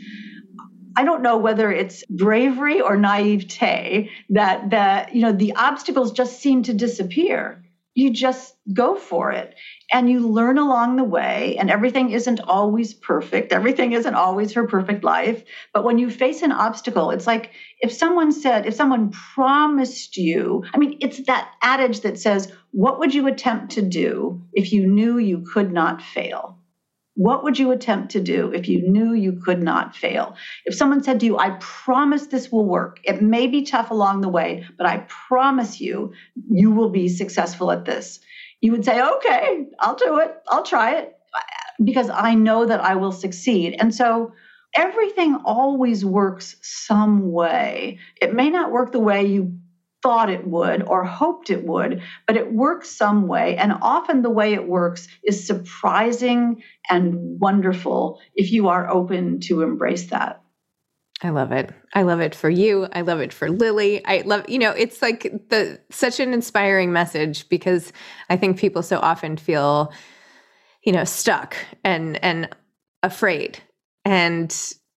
I 0.96 1.04
don't 1.06 1.22
know 1.22 1.38
whether 1.38 1.72
it's 1.72 2.04
bravery 2.08 2.82
or 2.82 2.98
naivete 2.98 4.10
that 4.32 4.72
that 4.72 5.16
you 5.16 5.22
know 5.22 5.32
the 5.32 5.54
obstacles 5.56 6.12
just 6.12 6.42
seem 6.42 6.64
to 6.64 6.74
disappear 6.74 7.64
you 7.96 8.12
just 8.12 8.56
go 8.74 8.96
for 8.96 9.32
it. 9.32 9.56
And 9.92 10.10
you 10.10 10.28
learn 10.28 10.58
along 10.58 10.96
the 10.96 11.04
way 11.04 11.58
and 11.58 11.72
everything 11.72 12.12
isn't 12.12 12.40
always 12.42 12.94
perfect. 12.94 13.52
Everything 13.52 13.94
isn't 13.94 14.14
always 14.14 14.54
her 14.54 14.68
perfect 14.68 15.04
life. 15.04 15.44
But 15.74 15.84
when 15.84 15.98
you 15.98 16.10
face 16.10 16.42
an 16.44 16.52
obstacle 16.52 17.12
it's 17.12 17.28
like 17.28 17.52
if 17.82 17.92
someone 17.94 18.32
said 18.32 18.66
if 18.66 18.76
someone 18.76 19.12
promised 19.12 20.18
you 20.18 20.64
i 20.74 20.78
mean 20.78 20.98
it's 21.02 21.26
that 21.26 21.52
adage 21.62 22.02
that 22.02 22.20
says 22.20 22.52
what 22.72 23.00
would 23.00 23.14
you 23.14 23.28
attempt 23.28 23.74
to 23.74 23.82
do 23.82 24.42
if 24.54 24.72
you 24.72 24.86
knew 24.86 25.18
you 25.18 25.46
could 25.54 25.72
not 25.72 26.02
fail 26.02 26.59
what 27.20 27.44
would 27.44 27.60
you 27.60 27.72
attempt 27.72 28.12
to 28.14 28.22
do 28.22 28.50
if 28.54 28.70
you 28.70 28.90
knew 28.90 29.14
you 29.14 29.34
could 29.34 29.62
not 29.62 29.94
fail? 29.94 30.38
If 30.64 30.74
someone 30.74 31.04
said 31.04 31.20
to 31.20 31.26
you, 31.26 31.38
I 31.38 31.58
promise 31.60 32.28
this 32.28 32.50
will 32.50 32.64
work, 32.64 33.02
it 33.04 33.22
may 33.22 33.48
be 33.48 33.64
tough 33.64 33.92
along 33.92 34.22
the 34.22 34.30
way, 34.30 34.66
but 34.78 34.88
I 34.88 35.00
promise 35.28 35.82
you, 35.82 36.14
you 36.50 36.72
will 36.72 36.92
be 36.92 37.10
successful 37.10 37.74
at 37.74 37.84
this. 37.84 38.22
You 38.62 38.72
would 38.72 38.86
say, 38.86 39.02
okay, 39.02 39.66
I'll 39.80 39.98
do 39.98 40.20
it. 40.20 40.34
I'll 40.48 40.64
try 40.64 40.96
it 40.96 41.14
because 41.84 42.10
I 42.10 42.36
know 42.36 42.66
that 42.66 42.80
I 42.80 42.96
will 42.96 43.12
succeed. 43.12 43.76
And 43.78 43.94
so 43.94 44.32
everything 44.74 45.42
always 45.44 46.06
works 46.06 46.56
some 46.62 47.34
way. 47.34 48.00
It 48.22 48.34
may 48.34 48.50
not 48.50 48.72
work 48.72 48.94
the 48.94 49.00
way 49.00 49.26
you 49.26 49.59
thought 50.02 50.30
it 50.30 50.48
would 50.48 50.84
or 50.84 51.04
hoped 51.04 51.50
it 51.50 51.66
would, 51.66 52.02
but 52.26 52.38
it 52.38 52.54
works 52.54 52.90
some 52.90 53.28
way. 53.28 53.58
And 53.58 53.74
often 53.82 54.22
the 54.22 54.30
way 54.30 54.54
it 54.54 54.68
works 54.68 55.08
is 55.24 55.46
surprising 55.46 56.64
and 56.90 57.40
wonderful 57.40 58.20
if 58.34 58.52
you 58.52 58.70
are 58.70 58.90
open 58.90 59.40
to 59.42 59.62
embrace 59.62 60.08
that. 60.08 60.42
I 61.22 61.32
love 61.32 61.52
it. 61.52 61.74
I 61.94 62.04
love 62.04 62.22
it 62.22 62.34
for 62.34 62.50
you. 62.50 62.88
I 62.94 63.02
love 63.02 63.20
it 63.20 63.34
for 63.34 63.50
Lily. 63.50 64.06
I 64.06 64.22
love, 64.22 64.48
you 64.48 64.58
know, 64.58 64.72
it's 64.72 65.02
like 65.02 65.24
the 65.50 65.80
such 65.92 66.22
an 66.22 66.34
inspiring 66.34 66.94
message 66.94 67.50
because 67.50 67.92
I 68.30 68.38
think 68.38 68.58
people 68.58 68.82
so 68.82 69.00
often 69.00 69.36
feel, 69.36 69.92
you 70.84 70.94
know, 70.94 71.04
stuck 71.04 71.58
and 71.84 72.24
and 72.24 72.48
afraid. 73.04 73.60
And 74.06 74.50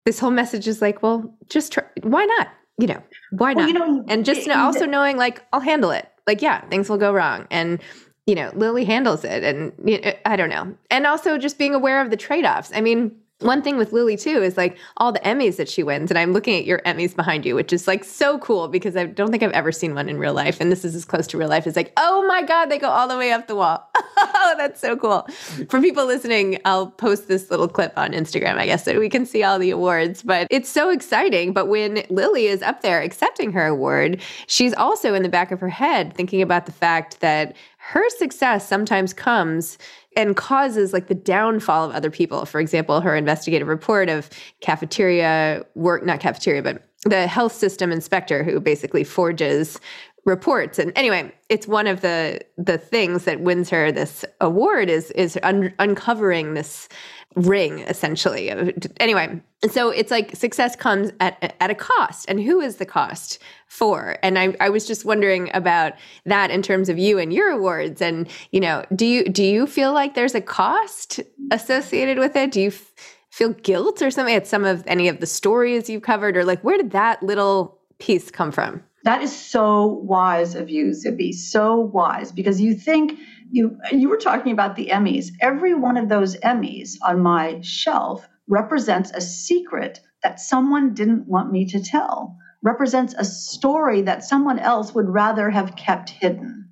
this 0.06 0.20
whole 0.20 0.32
message 0.32 0.68
is 0.68 0.82
like, 0.82 1.02
well, 1.02 1.36
just 1.50 1.72
try, 1.72 1.84
why 2.04 2.26
not? 2.26 2.50
You 2.82 2.88
know, 2.88 3.04
why 3.30 3.54
well, 3.54 3.65
not? 3.65 3.67
You 3.67 3.74
know, 3.74 4.06
and 4.08 4.26
just 4.26 4.48
it, 4.48 4.52
also 4.52 4.86
knowing 4.86 5.15
like 5.15 5.46
I'll 5.54 5.60
handle 5.60 5.91
it. 5.91 6.10
Like, 6.26 6.41
yeah, 6.41 6.62
things 6.67 6.89
will 6.89 6.98
go 6.98 7.13
wrong. 7.13 7.48
And 7.52 7.80
you 8.26 8.36
know, 8.36 8.52
Lily 8.56 8.86
handles 8.86 9.24
it. 9.24 9.44
And 9.44 9.72
you 9.86 10.02
know, 10.02 10.13
I 10.26 10.36
don't 10.36 10.50
know. 10.50 10.76
And 10.89 11.06
also 11.06 11.38
just 11.38 11.58
being 11.58 11.76
aware 11.76 12.02
of 12.02 12.10
the 12.10 12.17
trade-offs. 12.17 12.72
I 12.74 12.82
mean, 12.82 13.15
one 13.41 13.62
thing 13.62 13.77
with 13.77 13.93
Lily 13.93 14.17
too 14.17 14.41
is 14.41 14.58
like 14.58 14.77
all 14.97 15.12
the 15.12 15.19
Emmys 15.19 15.58
that 15.58 15.69
she 15.69 15.84
wins, 15.84 16.12
and 16.12 16.17
I'm 16.17 16.34
looking 16.34 16.58
at 16.58 16.65
your 16.65 16.80
Emmys 16.80 17.15
behind 17.15 17.45
you, 17.45 17.56
which 17.56 17.73
is 17.73 17.88
like 17.88 18.04
so 18.04 18.39
cool 18.39 18.67
because 18.67 18.95
I 18.95 19.06
don't 19.06 19.32
think 19.32 19.43
I've 19.43 19.51
ever 19.51 19.71
seen 19.71 19.95
one 19.95 20.10
in 20.10 20.17
real 20.17 20.34
life, 20.34 20.60
and 20.60 20.71
this 20.71 20.86
is 20.86 20.95
as 20.95 21.06
close 21.06 21.27
to 21.27 21.38
real 21.38 21.49
life 21.49 21.67
as 21.67 21.75
like, 21.75 21.93
oh 21.97 22.25
my 22.27 22.43
god, 22.43 22.65
they 22.67 22.77
go 22.77 22.89
all 22.89 23.08
the 23.08 23.17
way 23.17 23.32
up 23.32 23.47
the 23.47 23.56
wall. 23.56 23.89
oh, 23.95 24.54
that's 24.58 24.80
so 24.80 24.95
cool. 24.95 25.27
For 25.69 25.82
people 25.82 26.06
listening, 26.06 26.60
I'll 26.65 26.88
post 26.88 27.27
this 27.27 27.49
little 27.49 27.67
clip 27.67 27.93
on 27.97 28.12
Instagram, 28.12 28.58
I 28.58 28.65
guess, 28.65 28.86
so 28.86 28.99
we 28.99 29.10
can 29.10 29.25
see 29.25 29.43
all 29.43 29.60
the 29.60 29.71
awards. 29.71 30.23
But 30.23 30.47
it's 30.49 30.69
so 30.69 30.89
exciting. 30.89 31.54
But 31.54 31.67
when 31.67 32.04
Lily 32.10 32.45
is 32.45 32.62
up 32.62 32.82
there 32.82 33.01
accepting 33.01 33.51
her 33.54 33.65
award, 33.65 34.21
she's 34.47 34.73
also 34.73 35.13
in 35.13 35.23
the 35.23 35.30
back 35.30 35.51
of 35.51 35.60
her 35.60 35.69
head 35.69 36.13
thinking 36.13 36.41
about 36.41 36.65
the 36.65 36.71
fact 36.71 37.19
that 37.21 37.56
her 37.77 38.08
success 38.12 38.67
sometimes 38.67 39.12
comes 39.12 39.77
and 40.15 40.36
causes 40.36 40.93
like 40.93 41.08
the 41.08 41.15
downfall 41.15 41.86
of 41.86 41.95
other 41.95 42.12
people. 42.12 42.45
For 42.45 42.60
example, 42.60 43.02
her 43.02 43.15
investigative 43.15 43.67
report 43.67 44.10
of 44.10 44.30
cafeteria 44.60 45.65
work, 45.76 46.06
not 46.06 46.19
cafeteria, 46.19 46.62
but 46.62 46.84
the 47.04 47.28
health 47.28 47.54
system 47.54 47.91
inspector 47.91 48.43
who 48.43 48.60
basically 48.60 49.04
forges 49.04 49.80
reports. 50.25 50.77
And 50.77 50.91
anyway 50.95 51.31
it's 51.49 51.67
one 51.67 51.88
of 51.88 52.01
the 52.01 52.39
the 52.57 52.77
things 52.77 53.25
that 53.25 53.41
wins 53.41 53.69
her 53.69 53.91
this 53.91 54.23
award 54.39 54.89
is 54.89 55.12
is 55.12 55.38
un- 55.43 55.73
uncovering 55.79 56.53
this 56.53 56.88
ring 57.36 57.79
essentially. 57.79 58.51
Anyway 58.99 59.41
so 59.69 59.89
it's 59.89 60.12
like 60.12 60.36
success 60.36 60.75
comes 60.75 61.12
at 61.19 61.55
at 61.60 61.71
a 61.71 61.75
cost. 61.75 62.25
And 62.29 62.39
who 62.39 62.62
is 62.62 62.75
the 62.75 62.86
cost 62.86 63.39
for? 63.67 64.17
And 64.21 64.38
i 64.38 64.55
i 64.60 64.69
was 64.69 64.86
just 64.86 65.05
wondering 65.05 65.49
about 65.55 65.93
that 66.25 66.51
in 66.51 66.62
terms 66.62 66.88
of 66.88 66.99
you 66.99 67.17
and 67.17 67.34
your 67.34 67.49
awards. 67.49 68.01
And 68.01 68.27
you 68.51 68.60
know 68.60 68.86
do 68.95 69.07
you 69.07 69.23
do 69.23 69.43
you 69.43 69.65
feel 69.65 69.91
like 69.91 70.13
there's 70.13 70.36
a 70.36 70.41
cost 70.41 71.19
associated 71.51 72.19
with 72.19 72.36
it? 72.36 72.51
Do 72.51 72.62
you 72.62 72.69
f- 72.69 72.93
feel 73.31 73.49
guilt 73.49 74.03
or 74.03 74.12
something 74.12 74.36
at 74.36 74.45
some 74.45 74.65
of 74.65 74.84
any 74.86 75.07
of 75.07 75.19
the 75.19 75.25
stories 75.25 75.89
you've 75.89 76.03
covered? 76.03 76.38
Or 76.38 76.45
like 76.45 76.62
where 76.62 76.77
did 76.77 76.91
that 76.91 77.23
little 77.23 77.79
piece 77.97 78.29
come 78.29 78.51
from 78.51 78.84
that 79.04 79.22
is 79.22 79.36
so 79.36 79.88
wise 79.88 80.56
of 80.56 80.70
you 80.70 80.88
Zibby 80.88 81.34
so 81.34 81.80
wise 81.80 82.32
because 82.32 82.62
you 82.62 82.76
think 82.76 83.18
you 83.52 83.78
you 83.92 84.10
were 84.10 84.18
talking 84.18 84.52
about 84.52 84.76
the 84.76 84.88
Emmys. 84.88 85.28
Every 85.42 85.74
one 85.74 85.98
of 85.98 86.10
those 86.10 86.36
Emmys 86.38 86.98
on 87.04 87.22
my 87.22 87.60
shelf 87.62 88.28
represents 88.48 89.12
a 89.12 89.22
secret 89.22 90.00
that 90.24 90.40
someone 90.40 90.94
didn't 90.94 91.28
want 91.28 91.52
me 91.52 91.66
to 91.66 91.84
tell. 91.84 92.38
Represents 92.62 93.16
a 93.18 93.26
story 93.26 94.04
that 94.04 94.24
someone 94.24 94.60
else 94.60 94.94
would 94.94 95.10
rather 95.10 95.50
have 95.50 95.76
kept 95.76 96.10
hidden. 96.12 96.70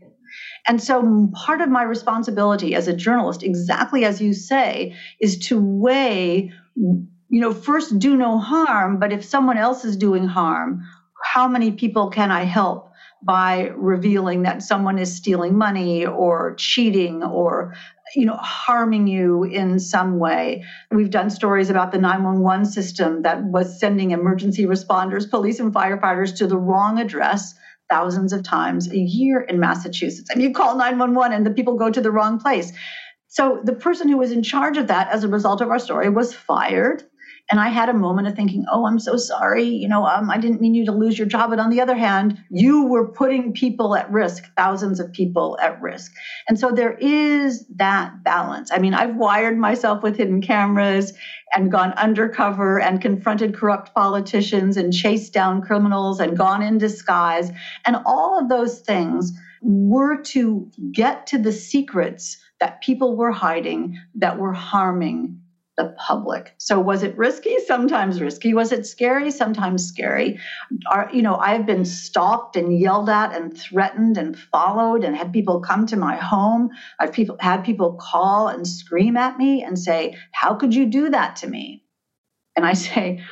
And 0.68 0.82
so 0.82 1.32
part 1.34 1.62
of 1.62 1.70
my 1.70 1.84
responsibility 1.84 2.76
as 2.76 2.88
a 2.88 2.96
journalist, 2.96 3.44
exactly 3.44 4.06
as 4.06 4.22
you 4.22 4.34
say, 4.34 4.96
is 5.20 5.40
to 5.48 5.60
weigh, 5.60 6.52
you 6.76 7.08
know, 7.30 7.54
first 7.54 7.98
do 7.98 8.16
no 8.16 8.38
harm, 8.38 9.00
but 9.00 9.12
if 9.12 9.26
someone 9.26 9.58
else 9.58 9.84
is 9.84 9.98
doing 9.98 10.28
harm, 10.28 10.84
how 11.34 11.48
many 11.48 11.72
people 11.72 12.10
can 12.10 12.32
I 12.32 12.44
help? 12.44 12.90
by 13.22 13.72
revealing 13.76 14.44
that 14.44 14.64
someone 14.64 14.98
is 14.98 15.14
stealing 15.14 15.58
money 15.58 16.06
or 16.06 16.56
cheating 16.56 17.22
or 17.22 17.76
you 18.16 18.26
know 18.26 18.38
harming 18.38 19.08
you 19.08 19.44
in 19.44 19.80
some 19.80 20.20
way? 20.20 20.64
We've 20.90 21.10
done 21.10 21.30
stories 21.30 21.70
about 21.70 21.92
the 21.92 21.98
911 21.98 22.66
system 22.66 23.24
that 23.24 23.44
was 23.44 23.80
sending 23.80 24.12
emergency 24.12 24.66
responders 24.66 25.30
police 25.30 25.60
and 25.60 25.74
firefighters 25.74 26.36
to 26.38 26.48
the 26.48 26.58
wrong 26.58 27.00
address 27.00 27.54
thousands 27.90 28.32
of 28.32 28.44
times 28.44 28.90
a 28.90 28.98
year 28.98 29.42
in 29.42 29.60
massachusetts. 29.60 30.30
I 30.32 30.36
mean, 30.36 30.48
you 30.48 30.54
call 30.54 30.78
911 30.78 31.36
and 31.36 31.46
the 31.46 31.52
people 31.52 31.76
go 31.76 31.90
to 31.90 32.02
the 32.02 32.12
wrong 32.12 32.40
place. 32.40 32.72
So 33.28 33.60
the 33.64 33.74
person 33.74 34.08
who 34.08 34.18
was 34.18 34.32
in 34.32 34.44
charge 34.44 34.78
of 34.78 34.88
that 34.88 35.10
as 35.10 35.24
a 35.24 35.28
result 35.28 35.62
of 35.62 35.70
our 35.70 35.80
story 35.80 36.10
was 36.10 36.34
fired 36.34 37.04
and 37.52 37.60
I 37.60 37.70
had 37.70 37.90
a 37.90 37.94
moment 37.94 38.28
of 38.28 38.36
thinking, 38.36 38.66
oh, 38.72 38.86
I'm 38.86 39.00
so 39.00 39.18
sorry. 39.18 39.66
You 39.66 39.88
know, 39.88 40.06
um, 40.06 40.30
I 40.30 40.38
didn't 40.38 40.62
mean 40.62 40.76
you 40.76 40.86
to 40.86 40.92
lose 40.92 41.18
your 41.18 41.28
job. 41.28 41.50
But 41.50 41.60
on 41.60 41.72
the 41.72 41.82
other 41.82 41.96
hand, 41.96 42.38
you 42.52 42.86
were 42.86 43.08
putting 43.08 43.54
people 43.54 43.96
at 43.96 44.12
risk, 44.12 44.44
thousands 44.56 45.00
of 45.00 45.12
people 45.12 45.58
at 45.60 45.82
risk. 45.82 46.14
And 46.48 46.60
so 46.60 46.72
there 46.72 46.96
is 47.00 47.66
that 47.76 48.24
balance. 48.24 48.72
I 48.72 48.78
mean, 48.78 48.94
I've 48.94 49.16
wired 49.16 49.58
myself 49.58 50.04
with 50.04 50.18
hidden 50.18 50.42
cameras 50.42 51.14
and 51.52 51.72
gone 51.72 51.94
undercover 51.94 52.80
and 52.80 53.02
confronted 53.02 53.56
corrupt 53.56 53.96
politicians 53.96 54.78
and 54.78 54.94
chased 54.94 55.34
down 55.34 55.64
criminals 55.64 56.20
and 56.20 56.38
gone 56.38 56.62
in 56.62 56.78
disguise. 56.78 57.52
And 57.86 57.98
all 58.06 58.38
of 58.40 58.50
those 58.50 58.82
things 58.82 59.32
were 59.62 60.22
to 60.22 60.70
get 60.92 61.26
to 61.28 61.40
the 61.40 61.52
secrets 61.52 62.38
that 62.60 62.82
people 62.82 63.16
were 63.16 63.32
hiding 63.32 63.98
that 64.16 64.38
were 64.38 64.54
harming 64.54 65.39
the 65.80 65.96
public. 65.98 66.54
So 66.58 66.78
was 66.78 67.04
it 67.04 67.18
risky? 67.18 67.56
Sometimes 67.66 68.20
risky. 68.20 68.54
Was 68.54 68.74
it 68.74 68.86
scary? 68.86 69.32
Sometimes 69.32 69.88
scary. 69.88 70.38
Are, 70.92 71.10
you 71.14 71.22
know, 71.22 71.38
I've 71.38 71.66
been 71.66 71.86
stalked 71.86 72.58
and 72.58 72.78
yelled 72.78 73.08
at 73.08 73.34
and 73.34 73.58
threatened 73.58 74.18
and 74.18 74.38
followed 74.38 75.06
and 75.06 75.16
had 75.16 75.32
people 75.32 75.62
come 75.62 75.86
to 75.88 75.96
my 75.96 76.18
home. 76.18 76.72
I've 77.00 77.14
people 77.14 77.38
had 77.40 77.64
people 77.64 77.98
call 78.00 78.50
and 78.50 78.68
scream 78.68 79.16
at 79.16 79.38
me 79.38 79.64
and 79.64 79.80
say, 79.80 80.18
"How 80.34 80.56
could 80.56 80.76
you 80.76 80.86
do 80.86 81.10
that 81.12 81.38
to 81.38 81.48
me?" 81.48 81.86
And 82.58 82.66
I 82.66 82.74
say, 82.74 83.24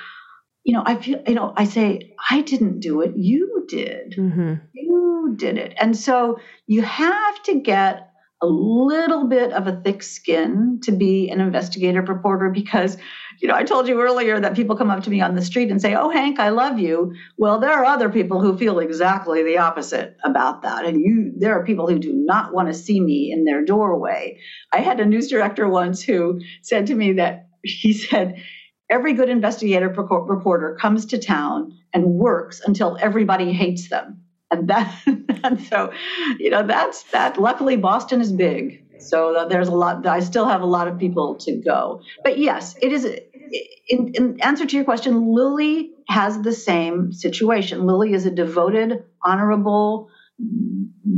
you 0.64 0.74
know, 0.74 0.84
I 0.86 0.96
feel, 0.96 1.22
you 1.28 1.36
know, 1.36 1.54
I 1.58 1.66
say, 1.66 2.14
I 2.30 2.42
didn't 2.42 2.80
do 2.80 3.02
it. 3.02 3.16
You 3.18 3.66
did. 3.68 4.16
Mm-hmm. 4.18 4.54
You 4.74 5.34
did 5.38 5.58
it. 5.58 5.74
And 5.78 5.98
so 5.98 6.40
you 6.66 6.82
have 6.82 7.44
to 7.44 7.60
get 7.60 8.07
a 8.42 8.46
little 8.46 9.28
bit 9.28 9.52
of 9.52 9.66
a 9.66 9.82
thick 9.84 10.04
skin 10.04 10.80
to 10.84 10.92
be 10.92 11.30
an 11.30 11.42
investigative 11.42 12.08
reporter 12.08 12.50
because 12.50 12.98
you 13.40 13.48
know 13.48 13.56
i 13.56 13.64
told 13.64 13.88
you 13.88 14.00
earlier 14.00 14.40
that 14.40 14.56
people 14.56 14.76
come 14.76 14.92
up 14.92 15.04
to 15.04 15.10
me 15.10 15.22
on 15.22 15.34
the 15.34 15.42
street 15.42 15.72
and 15.72 15.82
say 15.82 15.96
oh 15.96 16.10
hank 16.10 16.40
i 16.40 16.50
love 16.50 16.80
you. 16.80 17.14
Well 17.38 17.60
there 17.60 17.72
are 17.72 17.86
other 17.86 18.10
people 18.10 18.42
who 18.42 18.58
feel 18.58 18.80
exactly 18.80 19.44
the 19.44 19.58
opposite 19.58 20.16
about 20.24 20.62
that. 20.62 20.86
And 20.86 21.00
you 21.02 21.34
there 21.38 21.58
are 21.58 21.66
people 21.66 21.88
who 21.88 22.00
do 22.00 22.14
not 22.14 22.54
want 22.54 22.68
to 22.68 22.74
see 22.74 23.00
me 23.00 23.32
in 23.32 23.44
their 23.44 23.64
doorway. 23.64 24.40
I 24.72 24.78
had 24.78 25.00
a 25.00 25.06
news 25.06 25.30
director 25.30 25.68
once 25.68 26.02
who 26.02 26.40
said 26.62 26.88
to 26.88 26.96
me 26.96 27.14
that 27.14 27.48
he 27.64 27.94
said 27.94 28.42
every 28.90 29.14
good 29.14 29.30
investigative 29.30 29.98
reporter 29.98 30.78
comes 30.80 31.06
to 31.08 31.18
town 31.18 31.74
and 31.94 32.06
works 32.06 32.62
until 32.66 32.98
everybody 33.00 33.52
hates 33.52 33.90
them 33.90 34.22
and 34.52 34.68
that 34.70 34.94
and 35.44 35.62
so 35.62 35.92
you 36.40 36.50
know 36.50 36.66
that's 36.66 37.04
that 37.12 37.40
luckily 37.40 37.78
boston 37.78 38.22
is 38.22 38.32
big. 38.32 38.84
So 39.00 39.46
there's 39.50 39.68
a 39.68 39.76
lot 39.76 40.06
i 40.08 40.20
still 40.20 40.46
have 40.46 40.62
a 40.62 40.66
lot 40.66 40.88
of 40.88 40.98
people 40.98 41.36
to 41.36 41.56
go. 41.58 42.02
But 42.24 42.38
yes 42.38 42.76
it 42.82 42.92
is 42.92 43.06
in, 43.06 44.12
in 44.16 44.42
answer 44.42 44.66
to 44.66 44.76
your 44.76 44.86
question 44.86 45.34
lily 45.34 45.92
has 46.10 46.42
the 46.42 46.54
same 46.54 47.12
situation. 47.12 47.86
Lily 47.86 48.14
is 48.14 48.26
a 48.26 48.32
devoted 48.32 49.04
honorable 49.24 50.10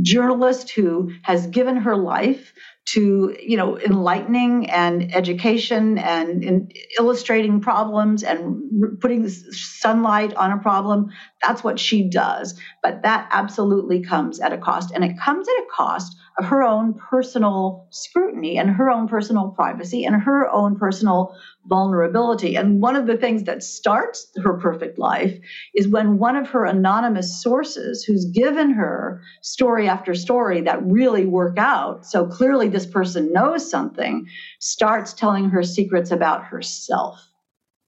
journalist 0.02 0.70
who 0.70 1.12
has 1.22 1.46
given 1.46 1.76
her 1.76 1.96
life 1.96 2.52
to 2.92 3.36
you 3.40 3.56
know 3.56 3.78
enlightening 3.78 4.68
and 4.70 5.14
education 5.14 5.98
and 5.98 6.42
in 6.42 6.70
illustrating 6.98 7.60
problems 7.60 8.22
and 8.22 9.00
putting 9.00 9.28
sunlight 9.28 10.34
on 10.34 10.52
a 10.52 10.58
problem 10.58 11.10
that's 11.42 11.64
what 11.64 11.78
she 11.78 12.08
does. 12.08 12.58
But 12.82 13.02
that 13.02 13.28
absolutely 13.32 14.02
comes 14.02 14.40
at 14.40 14.52
a 14.52 14.58
cost 14.58 14.92
and 14.94 15.04
it 15.04 15.18
comes 15.18 15.48
at 15.48 15.54
a 15.54 15.66
cost 15.74 16.16
her 16.42 16.62
own 16.62 16.94
personal 16.94 17.86
scrutiny 17.90 18.58
and 18.58 18.70
her 18.70 18.90
own 18.90 19.08
personal 19.08 19.48
privacy 19.50 20.04
and 20.04 20.22
her 20.22 20.48
own 20.50 20.76
personal 20.76 21.34
vulnerability. 21.66 22.56
And 22.56 22.80
one 22.80 22.96
of 22.96 23.06
the 23.06 23.16
things 23.16 23.44
that 23.44 23.62
starts 23.62 24.30
her 24.42 24.54
perfect 24.58 24.98
life 24.98 25.38
is 25.74 25.88
when 25.88 26.18
one 26.18 26.36
of 26.36 26.48
her 26.48 26.64
anonymous 26.64 27.42
sources, 27.42 28.04
who's 28.04 28.24
given 28.24 28.70
her 28.70 29.22
story 29.42 29.88
after 29.88 30.14
story 30.14 30.60
that 30.62 30.84
really 30.84 31.26
work 31.26 31.58
out, 31.58 32.06
so 32.06 32.26
clearly 32.26 32.68
this 32.68 32.86
person 32.86 33.32
knows 33.32 33.68
something, 33.70 34.26
starts 34.58 35.12
telling 35.12 35.50
her 35.50 35.62
secrets 35.62 36.10
about 36.10 36.44
herself. 36.44 37.18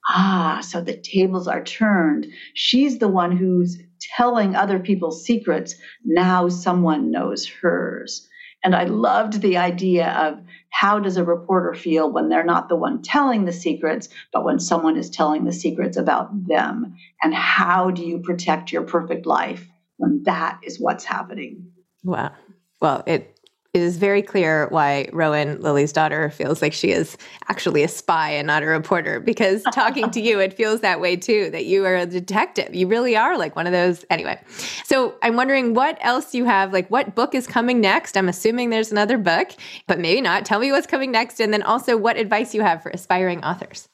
ah, 0.08 0.60
so 0.62 0.80
the 0.80 0.96
tables 0.96 1.46
are 1.46 1.62
turned. 1.62 2.26
She's 2.54 2.98
the 2.98 3.08
one 3.08 3.36
who's 3.36 3.78
telling 4.16 4.56
other 4.56 4.78
people's 4.78 5.24
secrets. 5.24 5.74
Now 6.04 6.48
someone 6.48 7.10
knows 7.10 7.46
hers. 7.46 8.28
And 8.64 8.74
I 8.74 8.84
loved 8.84 9.40
the 9.40 9.56
idea 9.56 10.08
of 10.10 10.40
how 10.70 10.98
does 10.98 11.16
a 11.16 11.24
reporter 11.24 11.74
feel 11.74 12.10
when 12.10 12.28
they're 12.28 12.44
not 12.44 12.68
the 12.68 12.76
one 12.76 13.02
telling 13.02 13.44
the 13.44 13.52
secrets, 13.52 14.08
but 14.32 14.44
when 14.44 14.58
someone 14.58 14.96
is 14.96 15.10
telling 15.10 15.44
the 15.44 15.52
secrets 15.52 15.96
about 15.96 16.46
them? 16.46 16.96
And 17.22 17.34
how 17.34 17.90
do 17.90 18.04
you 18.04 18.18
protect 18.18 18.72
your 18.72 18.82
perfect 18.82 19.26
life 19.26 19.68
when 19.96 20.22
that 20.24 20.60
is 20.62 20.80
what's 20.80 21.04
happening? 21.04 21.72
Wow. 22.04 22.32
Well, 22.80 23.02
it 23.06 23.38
it 23.74 23.80
is 23.80 23.96
very 23.96 24.20
clear 24.20 24.66
why 24.68 25.08
Rowan, 25.14 25.62
Lily's 25.62 25.94
daughter, 25.94 26.28
feels 26.28 26.60
like 26.60 26.74
she 26.74 26.90
is 26.90 27.16
actually 27.48 27.82
a 27.82 27.88
spy 27.88 28.30
and 28.32 28.46
not 28.46 28.62
a 28.62 28.66
reporter. 28.66 29.18
Because 29.18 29.62
talking 29.72 30.10
to 30.10 30.20
you, 30.20 30.40
it 30.40 30.52
feels 30.52 30.80
that 30.80 31.00
way 31.00 31.16
too, 31.16 31.48
that 31.50 31.64
you 31.64 31.86
are 31.86 31.96
a 31.96 32.04
detective. 32.04 32.74
You 32.74 32.86
really 32.86 33.16
are 33.16 33.38
like 33.38 33.56
one 33.56 33.66
of 33.66 33.72
those. 33.72 34.04
Anyway, 34.10 34.38
so 34.84 35.14
I'm 35.22 35.36
wondering 35.36 35.72
what 35.72 35.96
else 36.02 36.34
you 36.34 36.44
have. 36.44 36.72
Like, 36.72 36.90
what 36.90 37.14
book 37.14 37.34
is 37.34 37.46
coming 37.46 37.80
next? 37.80 38.18
I'm 38.18 38.28
assuming 38.28 38.68
there's 38.68 38.92
another 38.92 39.16
book, 39.16 39.52
but 39.86 39.98
maybe 39.98 40.20
not. 40.20 40.44
Tell 40.44 40.60
me 40.60 40.70
what's 40.70 40.86
coming 40.86 41.10
next. 41.10 41.40
And 41.40 41.50
then 41.50 41.62
also 41.62 41.96
what 41.96 42.18
advice 42.18 42.54
you 42.54 42.60
have 42.60 42.82
for 42.82 42.90
aspiring 42.90 43.42
authors 43.42 43.88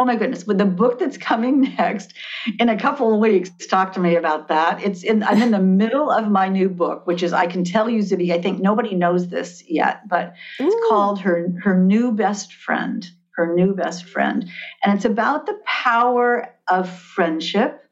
oh 0.00 0.04
my 0.06 0.16
goodness, 0.16 0.46
with 0.46 0.56
the 0.56 0.64
book 0.64 0.98
that's 0.98 1.18
coming 1.18 1.60
next 1.78 2.14
in 2.58 2.70
a 2.70 2.80
couple 2.80 3.12
of 3.12 3.20
weeks, 3.20 3.50
talk 3.66 3.92
to 3.92 4.00
me 4.00 4.16
about 4.16 4.48
that. 4.48 4.82
It's 4.82 5.04
in 5.04 5.22
I'm 5.22 5.42
in 5.42 5.50
the 5.50 5.58
middle 5.82 6.10
of 6.10 6.28
my 6.30 6.48
new 6.48 6.70
book, 6.70 7.06
which 7.06 7.22
is 7.22 7.34
I 7.34 7.46
can 7.46 7.62
tell 7.62 7.88
you, 7.88 8.00
Zibby, 8.00 8.32
I 8.32 8.40
think 8.40 8.60
nobody 8.60 8.94
knows 8.94 9.28
this 9.28 9.62
yet, 9.68 10.08
but 10.08 10.34
it's 10.58 10.88
called 10.88 11.20
her 11.20 11.52
her 11.62 11.78
new 11.78 12.12
best 12.12 12.54
friend. 12.54 13.06
Her 13.36 13.54
new 13.54 13.74
best 13.74 14.04
friend. 14.04 14.50
And 14.84 14.96
it's 14.96 15.04
about 15.04 15.46
the 15.46 15.58
power 15.64 16.54
of 16.68 16.90
friendship 16.90 17.82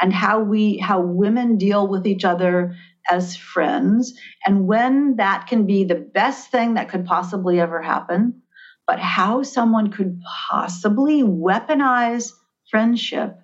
and 0.00 0.12
how 0.12 0.40
we 0.40 0.78
how 0.78 1.00
women 1.00 1.58
deal 1.58 1.86
with 1.86 2.06
each 2.06 2.24
other 2.24 2.76
as 3.08 3.36
friends 3.36 4.18
and 4.44 4.66
when 4.66 5.16
that 5.16 5.46
can 5.46 5.64
be 5.64 5.84
the 5.84 5.94
best 5.94 6.50
thing 6.50 6.74
that 6.74 6.88
could 6.88 7.04
possibly 7.06 7.60
ever 7.60 7.80
happen 7.80 8.42
but 8.86 8.98
how 8.98 9.42
someone 9.42 9.90
could 9.90 10.20
possibly 10.50 11.22
weaponize 11.22 12.30
friendship 12.70 13.38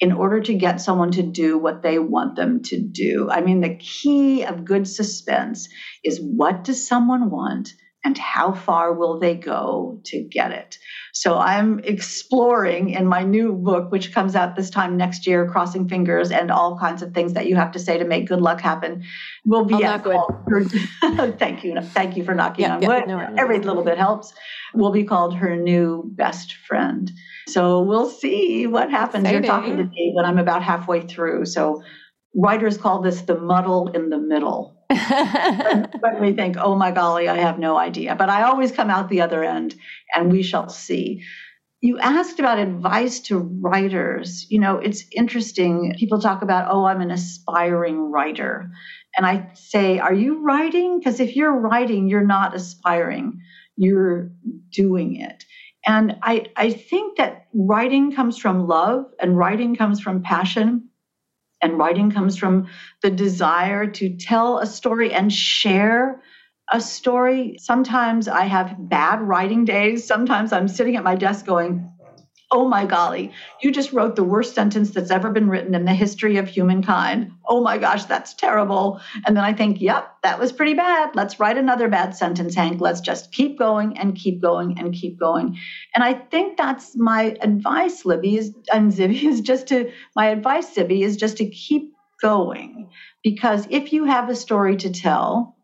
in 0.00 0.12
order 0.12 0.40
to 0.40 0.54
get 0.54 0.80
someone 0.80 1.12
to 1.12 1.22
do 1.22 1.56
what 1.58 1.82
they 1.82 1.98
want 1.98 2.34
them 2.34 2.62
to 2.62 2.80
do. 2.80 3.28
I 3.30 3.40
mean, 3.40 3.60
the 3.60 3.76
key 3.76 4.42
of 4.42 4.64
good 4.64 4.88
suspense 4.88 5.68
is 6.02 6.20
what 6.20 6.64
does 6.64 6.86
someone 6.86 7.30
want 7.30 7.72
and 8.04 8.18
how 8.18 8.52
far 8.52 8.92
will 8.92 9.18
they 9.18 9.34
go 9.34 10.00
to 10.04 10.22
get 10.22 10.50
it? 10.50 10.78
So 11.12 11.38
I'm 11.38 11.78
exploring 11.80 12.90
in 12.90 13.06
my 13.06 13.22
new 13.22 13.52
book, 13.52 13.92
which 13.92 14.12
comes 14.12 14.34
out 14.34 14.56
this 14.56 14.70
time 14.70 14.96
next 14.96 15.26
year, 15.26 15.48
crossing 15.48 15.88
fingers 15.88 16.30
and 16.30 16.50
all 16.50 16.78
kinds 16.78 17.02
of 17.02 17.12
things 17.12 17.34
that 17.34 17.46
you 17.46 17.56
have 17.56 17.70
to 17.72 17.78
say 17.78 17.98
to 17.98 18.04
make 18.04 18.26
good 18.26 18.40
luck 18.40 18.60
happen. 18.60 19.04
Will 19.44 19.64
be 19.64 19.84
at 19.84 20.02
thank 21.38 21.64
you, 21.64 21.80
thank 21.80 22.16
you 22.16 22.24
for 22.24 22.34
knocking 22.34 22.64
yeah, 22.64 22.76
on 22.76 22.86
wood. 22.86 23.06
no, 23.06 23.34
Every 23.36 23.58
little 23.60 23.84
bit 23.84 23.98
helps. 23.98 24.32
Will 24.74 24.92
be 24.92 25.04
called 25.04 25.36
her 25.36 25.56
new 25.56 26.02
best 26.06 26.54
friend. 26.54 27.10
So 27.48 27.82
we'll 27.82 28.08
see 28.08 28.66
what 28.66 28.90
happens. 28.90 29.24
Exciting. 29.24 29.44
You're 29.44 29.52
talking 29.52 29.76
to 29.76 29.84
me 29.84 30.12
when 30.14 30.24
I'm 30.24 30.38
about 30.38 30.62
halfway 30.62 31.02
through. 31.02 31.46
So 31.46 31.82
writers 32.34 32.78
call 32.78 33.02
this 33.02 33.22
the 33.22 33.38
muddle 33.38 33.88
in 33.88 34.08
the 34.10 34.18
middle. 34.18 34.81
when 36.00 36.20
we 36.20 36.32
think, 36.32 36.56
oh 36.58 36.76
my 36.76 36.90
golly, 36.90 37.28
I 37.28 37.36
have 37.36 37.58
no 37.58 37.76
idea. 37.76 38.14
But 38.14 38.28
I 38.28 38.42
always 38.42 38.72
come 38.72 38.90
out 38.90 39.08
the 39.08 39.20
other 39.20 39.42
end 39.44 39.74
and 40.14 40.30
we 40.30 40.42
shall 40.42 40.68
see. 40.68 41.22
You 41.80 41.98
asked 41.98 42.38
about 42.38 42.58
advice 42.58 43.20
to 43.20 43.38
writers. 43.38 44.46
You 44.48 44.60
know, 44.60 44.78
it's 44.78 45.04
interesting. 45.10 45.94
People 45.98 46.20
talk 46.20 46.42
about, 46.42 46.70
oh, 46.70 46.84
I'm 46.84 47.00
an 47.00 47.10
aspiring 47.10 48.10
writer. 48.10 48.70
And 49.16 49.26
I 49.26 49.50
say, 49.54 49.98
are 49.98 50.14
you 50.14 50.42
writing? 50.42 50.98
Because 50.98 51.20
if 51.20 51.34
you're 51.34 51.58
writing, 51.58 52.08
you're 52.08 52.26
not 52.26 52.54
aspiring, 52.54 53.40
you're 53.76 54.30
doing 54.70 55.16
it. 55.16 55.44
And 55.86 56.16
I, 56.22 56.46
I 56.56 56.70
think 56.70 57.18
that 57.18 57.46
writing 57.52 58.12
comes 58.12 58.38
from 58.38 58.68
love 58.68 59.06
and 59.20 59.36
writing 59.36 59.74
comes 59.74 60.00
from 60.00 60.22
passion. 60.22 60.88
And 61.62 61.78
writing 61.78 62.10
comes 62.10 62.36
from 62.36 62.66
the 63.02 63.10
desire 63.10 63.86
to 63.86 64.16
tell 64.16 64.58
a 64.58 64.66
story 64.66 65.12
and 65.12 65.32
share 65.32 66.20
a 66.72 66.80
story. 66.80 67.56
Sometimes 67.60 68.28
I 68.28 68.44
have 68.44 68.76
bad 68.78 69.20
writing 69.20 69.64
days. 69.64 70.06
Sometimes 70.06 70.52
I'm 70.52 70.68
sitting 70.68 70.96
at 70.96 71.04
my 71.04 71.14
desk 71.14 71.46
going, 71.46 71.91
Oh 72.54 72.68
my 72.68 72.84
golly, 72.84 73.32
you 73.62 73.72
just 73.72 73.94
wrote 73.94 74.14
the 74.14 74.22
worst 74.22 74.54
sentence 74.54 74.90
that's 74.90 75.10
ever 75.10 75.30
been 75.30 75.48
written 75.48 75.74
in 75.74 75.86
the 75.86 75.94
history 75.94 76.36
of 76.36 76.46
humankind. 76.46 77.32
Oh 77.46 77.62
my 77.62 77.78
gosh, 77.78 78.04
that's 78.04 78.34
terrible. 78.34 79.00
And 79.26 79.34
then 79.34 79.42
I 79.42 79.54
think, 79.54 79.80
yep, 79.80 80.16
that 80.22 80.38
was 80.38 80.52
pretty 80.52 80.74
bad. 80.74 81.16
Let's 81.16 81.40
write 81.40 81.56
another 81.56 81.88
bad 81.88 82.14
sentence, 82.14 82.54
Hank. 82.54 82.78
Let's 82.78 83.00
just 83.00 83.32
keep 83.32 83.58
going 83.58 83.96
and 83.96 84.14
keep 84.14 84.42
going 84.42 84.78
and 84.78 84.92
keep 84.92 85.18
going. 85.18 85.56
And 85.94 86.04
I 86.04 86.12
think 86.12 86.58
that's 86.58 86.94
my 86.94 87.34
advice, 87.40 88.04
Libby, 88.04 88.36
is, 88.36 88.54
and 88.70 88.92
Zibby 88.92 89.24
is 89.24 89.40
just 89.40 89.68
to, 89.68 89.90
my 90.14 90.26
advice, 90.26 90.74
Zibby, 90.74 91.00
is 91.00 91.16
just 91.16 91.38
to 91.38 91.48
keep 91.48 91.94
going. 92.20 92.90
Because 93.22 93.66
if 93.70 93.94
you 93.94 94.04
have 94.04 94.28
a 94.28 94.36
story 94.36 94.76
to 94.76 94.90
tell, 94.90 95.56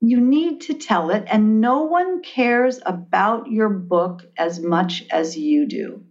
you 0.00 0.20
need 0.20 0.62
to 0.62 0.74
tell 0.74 1.10
it, 1.10 1.24
and 1.28 1.60
no 1.60 1.84
one 1.84 2.22
cares 2.22 2.80
about 2.84 3.46
your 3.46 3.68
book 3.68 4.22
as 4.36 4.58
much 4.58 5.04
as 5.12 5.38
you 5.38 5.68
do. 5.68 6.04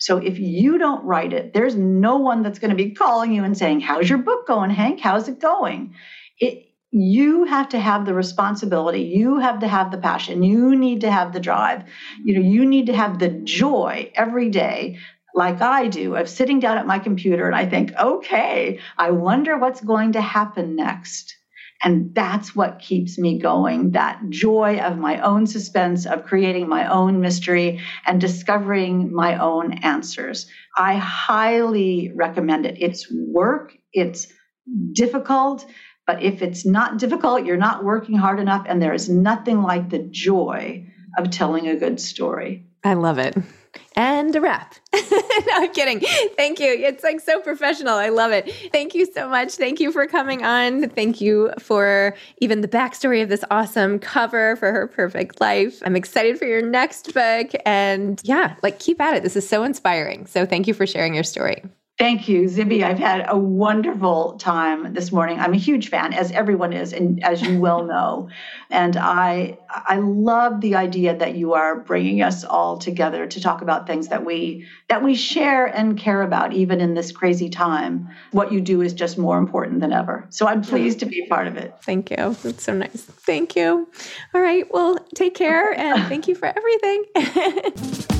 So 0.00 0.16
if 0.16 0.38
you 0.38 0.78
don't 0.78 1.04
write 1.04 1.32
it, 1.32 1.52
there's 1.54 1.76
no 1.76 2.16
one 2.16 2.42
that's 2.42 2.58
going 2.58 2.70
to 2.70 2.76
be 2.76 2.90
calling 2.90 3.32
you 3.32 3.44
and 3.44 3.56
saying, 3.56 3.80
How's 3.80 4.08
your 4.08 4.18
book 4.18 4.46
going, 4.46 4.70
Hank? 4.70 5.00
How's 5.00 5.28
it 5.28 5.40
going? 5.40 5.94
It, 6.38 6.66
you 6.92 7.44
have 7.44 7.68
to 7.68 7.78
have 7.78 8.04
the 8.04 8.12
responsibility 8.12 9.02
you 9.02 9.38
have 9.38 9.60
to 9.60 9.68
have 9.68 9.92
the 9.92 9.98
passion 9.98 10.42
you 10.42 10.74
need 10.74 11.02
to 11.02 11.08
have 11.08 11.32
the 11.32 11.38
drive 11.38 11.84
you 12.24 12.34
know 12.34 12.40
you 12.40 12.66
need 12.66 12.86
to 12.86 12.92
have 12.92 13.20
the 13.20 13.28
joy 13.28 14.10
every 14.16 14.50
day 14.50 14.98
like 15.34 15.60
I 15.60 15.86
do 15.88 16.16
of 16.16 16.28
sitting 16.28 16.60
down 16.60 16.78
at 16.78 16.86
my 16.86 16.98
computer 16.98 17.46
and 17.46 17.54
I 17.54 17.66
think, 17.66 17.92
okay, 17.98 18.80
I 18.98 19.10
wonder 19.10 19.58
what's 19.58 19.80
going 19.80 20.12
to 20.12 20.20
happen 20.20 20.76
next. 20.76 21.36
And 21.82 22.14
that's 22.14 22.54
what 22.54 22.78
keeps 22.78 23.18
me 23.18 23.38
going 23.38 23.92
that 23.92 24.20
joy 24.28 24.78
of 24.80 24.98
my 24.98 25.20
own 25.20 25.46
suspense, 25.46 26.06
of 26.06 26.24
creating 26.24 26.68
my 26.68 26.86
own 26.86 27.20
mystery 27.20 27.80
and 28.06 28.20
discovering 28.20 29.12
my 29.12 29.38
own 29.38 29.72
answers. 29.72 30.46
I 30.76 30.96
highly 30.96 32.12
recommend 32.14 32.66
it. 32.66 32.76
It's 32.80 33.10
work, 33.10 33.72
it's 33.92 34.26
difficult, 34.92 35.64
but 36.06 36.22
if 36.22 36.42
it's 36.42 36.66
not 36.66 36.98
difficult, 36.98 37.46
you're 37.46 37.56
not 37.56 37.84
working 37.84 38.16
hard 38.16 38.40
enough, 38.40 38.66
and 38.68 38.82
there 38.82 38.94
is 38.94 39.08
nothing 39.08 39.62
like 39.62 39.90
the 39.90 40.06
joy 40.10 40.86
of 41.18 41.30
telling 41.30 41.66
a 41.66 41.76
good 41.76 42.00
story. 42.00 42.66
I 42.84 42.94
love 42.94 43.18
it 43.18 43.36
and 43.96 44.34
a 44.34 44.40
wrap. 44.40 44.74
no, 44.94 45.00
I'm 45.52 45.72
kidding. 45.72 46.00
Thank 46.36 46.60
you. 46.60 46.66
It's 46.66 47.02
like 47.04 47.20
so 47.20 47.40
professional. 47.40 47.94
I 47.94 48.08
love 48.08 48.32
it. 48.32 48.52
Thank 48.72 48.94
you 48.94 49.06
so 49.12 49.28
much. 49.28 49.54
Thank 49.54 49.80
you 49.80 49.92
for 49.92 50.06
coming 50.06 50.44
on. 50.44 50.88
Thank 50.90 51.20
you 51.20 51.52
for 51.58 52.14
even 52.38 52.60
the 52.60 52.68
backstory 52.68 53.22
of 53.22 53.28
this 53.28 53.44
awesome 53.50 53.98
cover 53.98 54.56
for 54.56 54.72
her 54.72 54.86
perfect 54.86 55.40
life. 55.40 55.82
I'm 55.84 55.96
excited 55.96 56.38
for 56.38 56.46
your 56.46 56.62
next 56.62 57.12
book. 57.14 57.50
And 57.66 58.20
yeah, 58.24 58.56
like 58.62 58.78
keep 58.78 59.00
at 59.00 59.16
it. 59.16 59.22
This 59.22 59.36
is 59.36 59.48
so 59.48 59.62
inspiring. 59.62 60.26
So 60.26 60.46
thank 60.46 60.66
you 60.66 60.74
for 60.74 60.86
sharing 60.86 61.14
your 61.14 61.24
story. 61.24 61.62
Thank 62.00 62.30
you, 62.30 62.44
Zibby. 62.44 62.82
I've 62.82 62.98
had 62.98 63.26
a 63.28 63.36
wonderful 63.36 64.38
time 64.38 64.94
this 64.94 65.12
morning. 65.12 65.38
I'm 65.38 65.52
a 65.52 65.58
huge 65.58 65.90
fan, 65.90 66.14
as 66.14 66.32
everyone 66.32 66.72
is, 66.72 66.94
and 66.94 67.22
as 67.22 67.42
you 67.42 67.60
well 67.60 67.84
know. 67.92 68.30
And 68.70 68.96
I, 68.96 69.58
I 69.68 69.98
love 69.98 70.62
the 70.62 70.76
idea 70.76 71.14
that 71.14 71.34
you 71.34 71.52
are 71.52 71.78
bringing 71.78 72.22
us 72.22 72.42
all 72.42 72.78
together 72.78 73.26
to 73.26 73.40
talk 73.42 73.60
about 73.60 73.86
things 73.86 74.08
that 74.08 74.24
we 74.24 74.66
that 74.88 75.02
we 75.02 75.14
share 75.14 75.66
and 75.66 75.98
care 75.98 76.22
about, 76.22 76.54
even 76.54 76.80
in 76.80 76.94
this 76.94 77.12
crazy 77.12 77.50
time. 77.50 78.08
What 78.30 78.50
you 78.50 78.62
do 78.62 78.80
is 78.80 78.94
just 78.94 79.18
more 79.18 79.36
important 79.36 79.80
than 79.80 79.92
ever. 79.92 80.26
So 80.30 80.48
I'm 80.48 80.62
pleased 80.62 81.00
to 81.00 81.06
be 81.06 81.26
a 81.26 81.28
part 81.28 81.48
of 81.48 81.58
it. 81.58 81.74
Thank 81.82 82.10
you. 82.10 82.34
That's 82.42 82.64
so 82.64 82.72
nice. 82.72 83.02
Thank 83.02 83.54
you. 83.56 83.86
All 84.32 84.40
right. 84.40 84.64
Well, 84.72 84.96
take 85.14 85.34
care, 85.34 85.78
and 85.78 86.02
thank 86.08 86.28
you 86.28 86.34
for 86.34 86.46
everything. 86.46 88.16